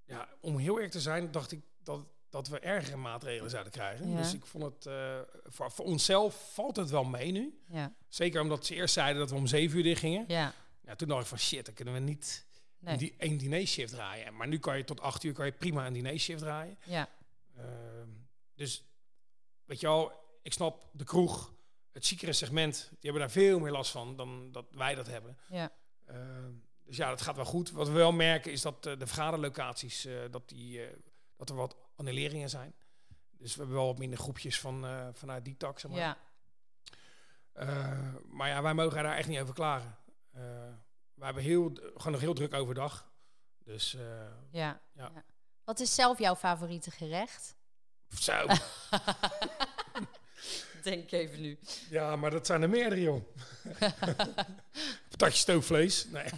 [0.05, 4.15] Ja, om heel eerlijk te zijn, dacht ik dat dat we ergere maatregelen zouden krijgen.
[4.15, 7.59] Dus ik vond het uh, voor, voor, onszelf valt het wel mee nu.
[7.67, 7.93] Ja.
[8.07, 10.25] Zeker omdat ze eerst zeiden dat we om zeven uur dicht gingen.
[10.27, 10.53] Ja.
[10.81, 12.45] ja toen dacht ik van shit, dan kunnen we niet
[12.79, 12.97] nee.
[12.97, 14.35] die één dinershift draaien.
[14.35, 16.77] Maar nu kan je tot acht uur kan je prima een dinershift draaien.
[16.83, 17.09] Ja.
[17.57, 17.63] Uh,
[18.55, 18.83] dus
[19.65, 21.53] weet je wel, ik snap de kroeg,
[21.91, 25.37] het ziekere segment, die hebben daar veel meer last van dan dat wij dat hebben.
[25.49, 25.71] Ja.
[26.09, 26.15] Uh,
[26.85, 27.71] dus ja, dat gaat wel goed.
[27.71, 30.81] Wat we wel merken is dat de vergaderlocaties, dat, die,
[31.37, 32.75] dat er wat annuleringen zijn.
[33.37, 35.99] Dus we hebben wel wat minder groepjes van, uh, vanuit die tak, zeg maar.
[35.99, 36.17] Ja.
[37.53, 39.97] Uh, maar ja, wij mogen daar echt niet over klagen.
[40.35, 40.41] Uh,
[41.13, 43.11] we hebben heel, gewoon nog heel druk overdag.
[43.63, 44.31] Dus ja.
[44.51, 44.81] ja.
[44.93, 45.23] ja.
[45.63, 47.55] Wat is zelf jouw favoriete gerecht?
[48.19, 48.41] Zo.
[50.83, 51.59] Denk even nu.
[51.89, 53.23] Ja, maar dat zijn er meerdere, joh.
[55.09, 56.05] Patatje stoofvlees.
[56.05, 56.25] Nee.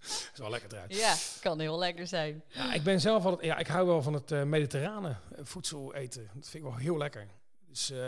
[0.32, 0.96] is wel lekker eruit.
[0.96, 2.44] Ja, kan heel lekker zijn.
[2.46, 5.94] Ja, ik ben zelf altijd, ja, ik hou wel van het uh, mediterrane eh, voedsel
[5.94, 6.30] eten.
[6.34, 7.28] Dat vind ik wel heel lekker.
[7.68, 7.98] Dus uh,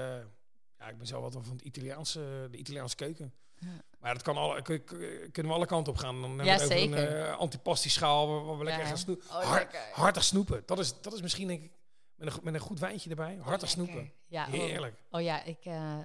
[0.78, 3.32] ja, ik ben zelf altijd van het Italiaanse, de Italiaanse keuken.
[3.58, 3.68] Ja.
[3.98, 6.20] Maar dat kan alle, kunnen we alle kanten op gaan.
[6.20, 7.12] Dan hebben ja, we zeker.
[7.12, 9.26] een uh, antipasti schaal waar we lekker gaan snoepen.
[9.30, 10.62] Oh, Hard, hartig snoepen.
[10.66, 11.70] Dat is, dat is misschien denk ik
[12.14, 13.38] met een, met een goed wijntje erbij.
[13.40, 14.12] Hartig oh, snoepen.
[14.26, 14.52] Ja, oh.
[14.52, 14.94] Heerlijk.
[15.10, 15.64] Oh, oh ja, ik...
[15.64, 15.98] Uh,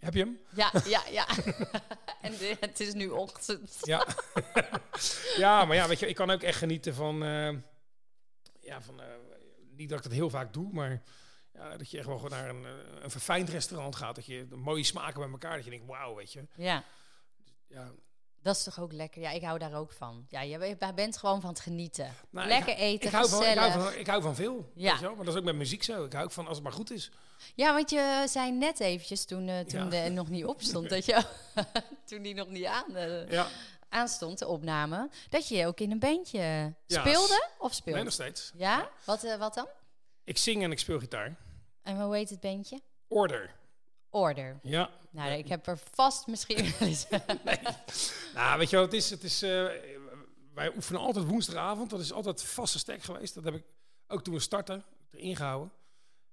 [0.00, 0.40] Heb je hem?
[0.54, 1.26] Ja, ja, ja.
[2.26, 3.78] en de, het is nu ochtend.
[3.82, 4.06] ja.
[5.36, 7.22] ja, maar ja, weet je, ik kan ook echt genieten van...
[7.22, 7.56] Uh,
[8.60, 9.00] ja, van...
[9.00, 9.06] Uh,
[9.76, 11.02] niet dat ik dat heel vaak doe, maar...
[11.54, 14.14] Ja, dat je echt wel gewoon naar een, eh, een verfijnd restaurant gaat.
[14.14, 15.54] Dat je mooie smaken bij elkaar.
[15.54, 16.46] Dat je denkt, wauw, weet je.
[16.54, 16.84] Ja,
[17.66, 17.92] Ja,
[18.42, 19.20] dat is toch ook lekker.
[19.20, 20.26] Ja, ik hou daar ook van.
[20.28, 22.14] Ja, je bent gewoon van het genieten.
[22.30, 24.70] Nou, lekker ik, eten, ik hou, van, ik, hou van, ik hou van veel.
[24.74, 24.90] Ja.
[24.90, 25.14] Weet je wel?
[25.14, 26.04] Maar dat is ook met muziek zo.
[26.04, 27.10] Ik hou ook van als het maar goed is.
[27.54, 30.04] Ja, want je zei net eventjes toen, eh, toen Ja.
[30.04, 31.24] de nog niet opstond, dat je
[32.06, 33.46] toen die nog niet aan, eh, Ja,
[33.88, 37.94] aanstond, de opname, dat je ook in een bandje Ja, speelde of speelde.
[37.94, 38.52] nee, nog steeds.
[38.54, 38.88] ja?
[39.04, 39.66] Wat, eh, wat dan?
[40.24, 41.36] Ik zing en ik speel gitaar.
[41.82, 42.80] En hoe heet het bandje?
[43.08, 43.54] Order.
[44.10, 44.58] Order.
[44.62, 44.90] Ja.
[45.10, 47.06] Nou, ik heb er vast misschien wel eens.
[48.34, 49.10] Nou, weet je wat het is?
[49.10, 49.66] Het is eh,
[50.54, 51.90] wij oefenen altijd woensdagavond.
[51.90, 53.34] Dat is altijd vaste stek geweest.
[53.34, 53.64] Dat heb ik
[54.08, 55.72] ook toen we starten erin gehouden.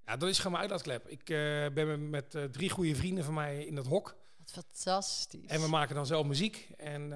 [0.06, 1.08] Ja, dat is gewoon mijn uitlaatklep.
[1.08, 1.38] Ik eh,
[1.74, 4.16] ben met, eh, drie goede vrienden van mij in dat hok.
[4.38, 5.46] Wat fantastisch.
[5.48, 6.70] En we maken dan zelf muziek.
[6.78, 7.10] En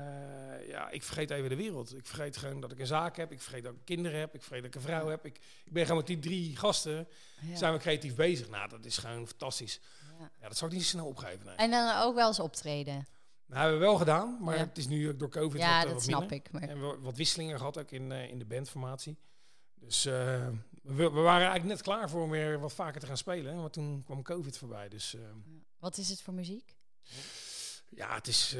[0.67, 1.97] ja, ik vergeet even de wereld.
[1.97, 3.31] Ik vergeet gewoon dat ik een zaak heb.
[3.31, 4.35] Ik vergeet dat ik kinderen heb.
[4.35, 5.25] Ik vergeet dat ik een vrouw heb.
[5.25, 7.07] Ik, ik ben gewoon met die drie gasten.
[7.41, 7.55] Ja.
[7.55, 8.49] Zijn we creatief bezig.
[8.49, 9.79] Nou, dat is gewoon fantastisch.
[10.39, 10.47] Ja.
[10.47, 11.45] Dat zou ik niet zo snel opgeven.
[11.45, 11.55] Nee.
[11.55, 13.07] En dan ook wel eens optreden.
[13.45, 14.37] Nou, hebben we wel gedaan.
[14.41, 14.63] Maar Ja.
[14.65, 16.51] het is nu door COVID ja, wat, eh, dat wat snap ik.
[16.51, 16.61] Maar...
[16.61, 19.17] En we wat wisselingen gehad ook in, eh, in de bandformatie.
[19.75, 20.47] Dus eh,
[20.83, 23.55] we, we waren eigenlijk net klaar voor om weer wat vaker te gaan spelen.
[23.61, 24.89] Maar toen kwam COVID voorbij.
[24.89, 25.15] Dus
[25.79, 26.75] Wat is het voor muziek?
[27.89, 28.55] ja, het is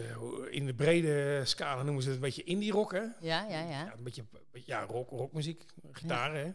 [0.49, 2.99] in de brede scala noemen ze het een beetje indie rock, hè?
[2.99, 3.69] Ja, ja, ja.
[3.69, 6.51] Ja, een beetje, ja, rock, rockmuziek, gitaren, hè?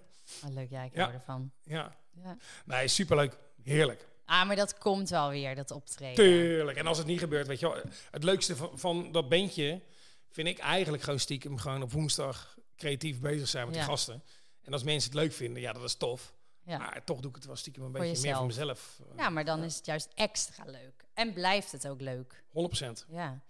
[0.49, 1.53] Oh, leuk, ja, ik hou ervan.
[1.63, 1.97] Ja.
[2.23, 2.37] Ja.
[2.65, 3.39] Nee, superleuk.
[3.63, 4.09] Heerlijk.
[4.27, 6.15] Ah, maar dat komt wel weer, dat optreden.
[6.15, 6.79] Tuurlijk.
[6.79, 7.83] En als het niet gebeurt, weet je wel.
[8.11, 9.83] Het leukste van, van dat bandje
[10.29, 13.81] vind ik eigenlijk gewoon stiekem gewoon op woensdag creatief bezig zijn met Ja.
[13.81, 14.23] die gasten.
[14.63, 16.35] En als mensen het leuk vinden, ja, dat is tof.
[16.63, 16.79] Ja.
[16.79, 19.01] Maar toch doe ik het wel stiekem een Voor beetje meer voor mezelf.
[19.17, 21.05] Ja, maar dan is het juist extra leuk.
[21.15, 22.45] En blijft het ook leuk.
[22.49, 23.05] 100%.
[23.09, 23.41] Ja.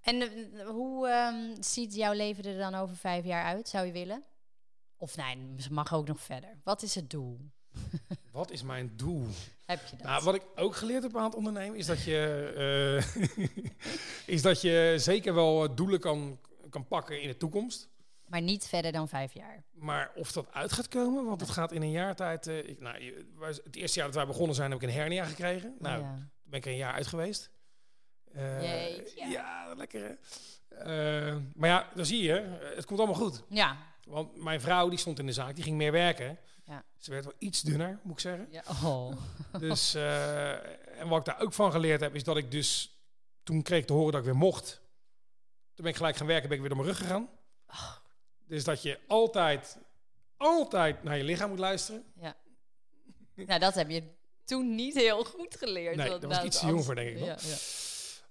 [0.00, 3.92] En eh, hoe ehm, ziet jouw leven er dan over vijf jaar uit, zou je
[3.92, 4.24] willen?
[4.96, 6.60] Of nee, ze mag ook nog verder.
[6.64, 7.40] Wat is het doel?
[8.32, 9.26] Wat is mijn doel?
[9.66, 10.06] Heb je dat?
[10.06, 14.60] Nou, wat ik ook geleerd heb aan het ondernemen is dat je, eh, is dat
[14.60, 16.38] je zeker wel eh, doelen kan,
[16.70, 17.88] kan pakken in de toekomst.
[18.26, 19.64] Maar niet verder dan vijf jaar.
[19.72, 22.46] Maar of dat uit gaat komen, want het gaat in een jaar tijd.
[22.46, 25.74] ik, nou, het eerste jaar dat wij begonnen zijn, heb ik een hernia gekregen.
[25.78, 26.28] Nou, ja.
[26.42, 27.50] ben ik er een jaar uit geweest.
[28.34, 29.26] Jeetje.
[29.26, 30.02] ja, lekker.
[30.02, 30.14] hè?
[30.68, 33.42] Eh, maar ja, dan zie je, het komt allemaal goed.
[33.48, 33.76] Ja.
[34.04, 36.38] Want mijn vrouw die stond in de zaak, die ging meer werken.
[36.66, 36.84] Ja.
[36.98, 38.48] Ze werd wel iets dunner, moet ik zeggen.
[38.50, 38.62] ja.
[38.84, 39.16] Oh.
[39.58, 42.90] Dus, eh, en wat ik daar ook van geleerd heb, is dat ik dus...
[43.42, 44.80] Toen kreeg ik te horen dat ik weer mocht.
[45.74, 47.28] Toen ben ik gelijk gaan werken, ben ik weer door mijn rug gegaan.
[47.68, 47.96] Oh.
[48.46, 49.78] Dus dat je altijd,
[50.36, 52.04] altijd naar je lichaam moet luisteren.
[53.34, 54.02] Nou, dat heb je
[54.44, 55.96] toen niet heel goed geleerd.
[55.96, 57.18] Nee, daar was iets te jong voor, denk ik.
[57.18, 57.56] Ja, ja.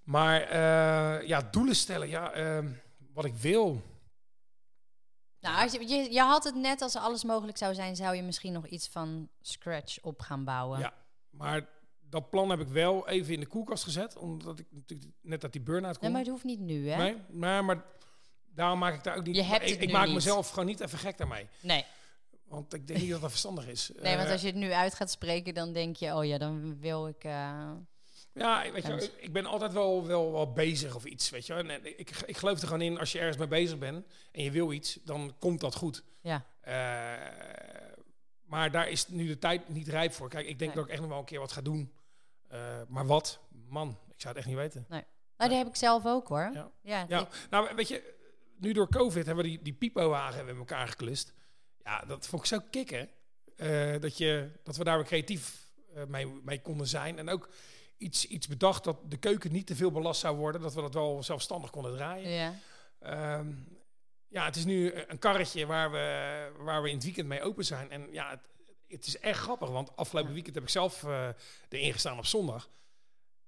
[0.04, 2.10] Maar eh, ja, doelen stellen.
[2.10, 2.66] Ja, eh,
[3.14, 3.82] wat ik wil.
[5.46, 8.22] Nou, als je, je, je had het net als alles mogelijk zou zijn, zou je
[8.24, 10.80] misschien nog iets van scratch op gaan bouwen.
[10.80, 10.94] Ja.
[11.30, 11.68] Maar
[12.10, 14.18] dat plan heb ik wel even in de koelkast gezet.
[14.18, 16.12] Omdat ik natuurlijk net uit die burn-out Nee, kom.
[16.12, 16.98] maar het hoeft niet nu, hè?
[16.98, 17.84] Nee, maar, maar
[18.46, 19.36] daarom maak ik daar ook niet...
[19.36, 20.14] Je hebt ik het ik nu maak niet.
[20.16, 21.48] mezelf gewoon niet even gek daarmee.
[21.62, 21.86] Nee.
[22.48, 23.92] Want ik denk niet dat dat verstandig is.
[24.02, 26.38] Nee, want Eh, als je het nu uit gaat spreken, dan denk je, oh ja,
[26.38, 27.24] dan wil ik.
[27.24, 27.72] eh,
[28.36, 31.54] Ja, weet je, ik- ben altijd wel, wel, wel bezig of iets, weet je.
[31.54, 34.52] En ik, ik geloof er gewoon in, als je ergens mee bezig bent en je
[34.52, 36.04] wil iets, dan komt dat goed.
[36.22, 36.46] ja.
[36.62, 36.74] Eh,
[38.46, 40.30] maar daar is nu de tijd niet rijp voor.
[40.30, 40.80] Kijk, ik denk Nee.
[40.80, 41.92] dat ik echt nog wel een keer wat ga doen.
[42.48, 43.40] Eh, maar wat?
[43.68, 44.86] Man, ik zou het echt niet weten.
[45.38, 46.50] Nou, die heb ik zelf ook hoor.
[46.54, 46.72] Ja.
[46.82, 48.14] Ja, Ja, ik- nou weet je,
[48.58, 51.34] nu door COVID hebben we die, die pipowagen met elkaar geklust.
[51.84, 53.10] Ja, dat vond ik zo kicken.
[53.56, 57.18] eh, dat, je, dat we daar weer creatief eh, mee, mee konden zijn.
[57.18, 57.50] En ook
[57.98, 60.62] iets, iets bedacht dat de keuken niet te veel belast zou worden.
[60.62, 62.30] Dat we dat wel zelfstandig konden draaien.
[62.30, 62.54] ja.
[63.00, 63.54] Ehm,
[64.28, 67.66] ja, het is nu een karretje waar we, waar we in het weekend mee open
[67.66, 67.92] zijn.
[67.92, 68.40] En ja, het,
[68.88, 71.30] het is echt grappig, want afgelopen weekend heb ik zelf eh
[71.70, 72.70] erin gestaan op zondag.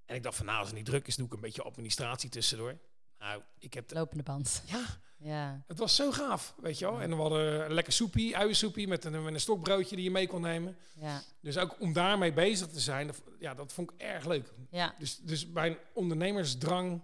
[0.06, 2.30] En ik dacht van, nou, als het niet druk is, doe ik een beetje administratie
[2.30, 2.78] tussendoor.
[3.20, 3.92] Nou, ik heb...
[3.94, 4.62] Lopende band.
[4.66, 4.86] Ja,
[5.18, 5.64] Ja.
[5.68, 7.02] het was zo gaaf, weet je wel.
[7.02, 10.28] En we hadden een lekker soepie, uiensoepie met een, met een stokbroodje die je mee
[10.28, 10.78] kon nemen.
[11.00, 11.22] Ja.
[11.42, 14.54] Dus ook om daarmee bezig te zijn, dat, ja, dat vond ik erg leuk.
[14.72, 14.94] Ja.
[15.00, 17.02] Dus, dus mijn ondernemersdrang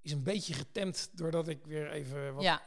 [0.00, 2.62] is een beetje getemd doordat ik weer even wat, ja.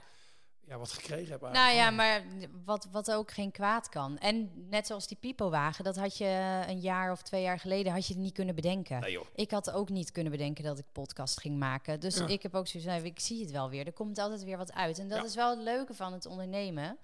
[0.68, 0.78] Ja.
[0.78, 1.42] wat gekregen heb.
[1.42, 1.78] Nou eigenlijk.
[1.78, 2.24] ja, maar
[2.66, 4.18] wat, wat ook geen kwaad kan.
[4.18, 8.08] En net zoals die pipowagen, dat had je een jaar of twee jaar geleden had
[8.08, 9.00] je het niet kunnen bedenken.
[9.00, 9.26] Nee joh.
[9.36, 12.00] Ik had ook niet kunnen bedenken dat ik podcast ging maken.
[12.00, 12.28] Dus Ja.
[12.28, 13.86] ik heb ook zoiets van, ik zie het wel weer.
[13.86, 15.00] Er komt altijd weer wat uit.
[15.00, 15.24] En dat Ja.
[15.26, 16.98] is wel het leuke van het ondernemen.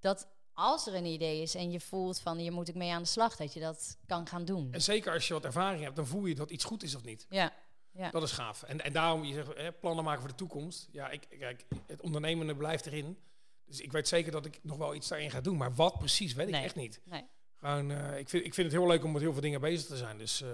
[0.00, 3.02] Dat als er een idee is en je voelt van, hier moet ik mee aan
[3.02, 4.68] de slag, dat je dat kan gaan doen.
[4.72, 7.04] En zeker als je wat ervaring hebt, dan voel je dat iets goed is of
[7.04, 7.26] niet.
[7.28, 7.52] Ja,
[7.92, 8.10] ja.
[8.10, 8.62] Dat is gaaf.
[8.62, 10.88] En, en daarom, je zegt, hè, plannen maken voor de toekomst.
[10.92, 13.18] Ja, ik, kijk, het ondernemende blijft erin.
[13.64, 15.56] Dus ik weet zeker dat ik nog wel iets daarin ga doen.
[15.56, 17.00] Maar wat precies, weet ik echt niet.
[17.04, 17.24] Nee.
[17.58, 19.86] Gewoon, eh, ik, vind, ik vind het heel leuk om met heel veel dingen bezig
[19.86, 20.18] te zijn.
[20.18, 20.48] Dus eh.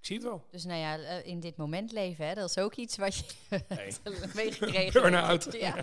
[0.00, 0.44] Ik zie het wel.
[0.50, 3.24] Dus nou ja, eh, in dit moment leven, hè, dat is ook iets wat je
[3.68, 3.92] Nee.
[4.34, 5.48] meegekregen Burn-out.
[5.60, 5.74] Ja.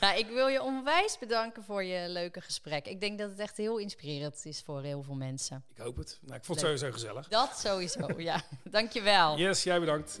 [0.00, 2.86] nou, ik wil je onwijs bedanken voor je leuke gesprek.
[2.86, 5.64] Ik denk dat het echt heel inspirerend is voor heel veel mensen.
[5.70, 6.18] Ik hoop het.
[6.22, 7.28] Nou, ik vond het sowieso gezellig.
[7.28, 8.42] Dat sowieso, ja.
[8.70, 9.38] Dankjewel.
[9.38, 10.20] Yes, jij bedankt.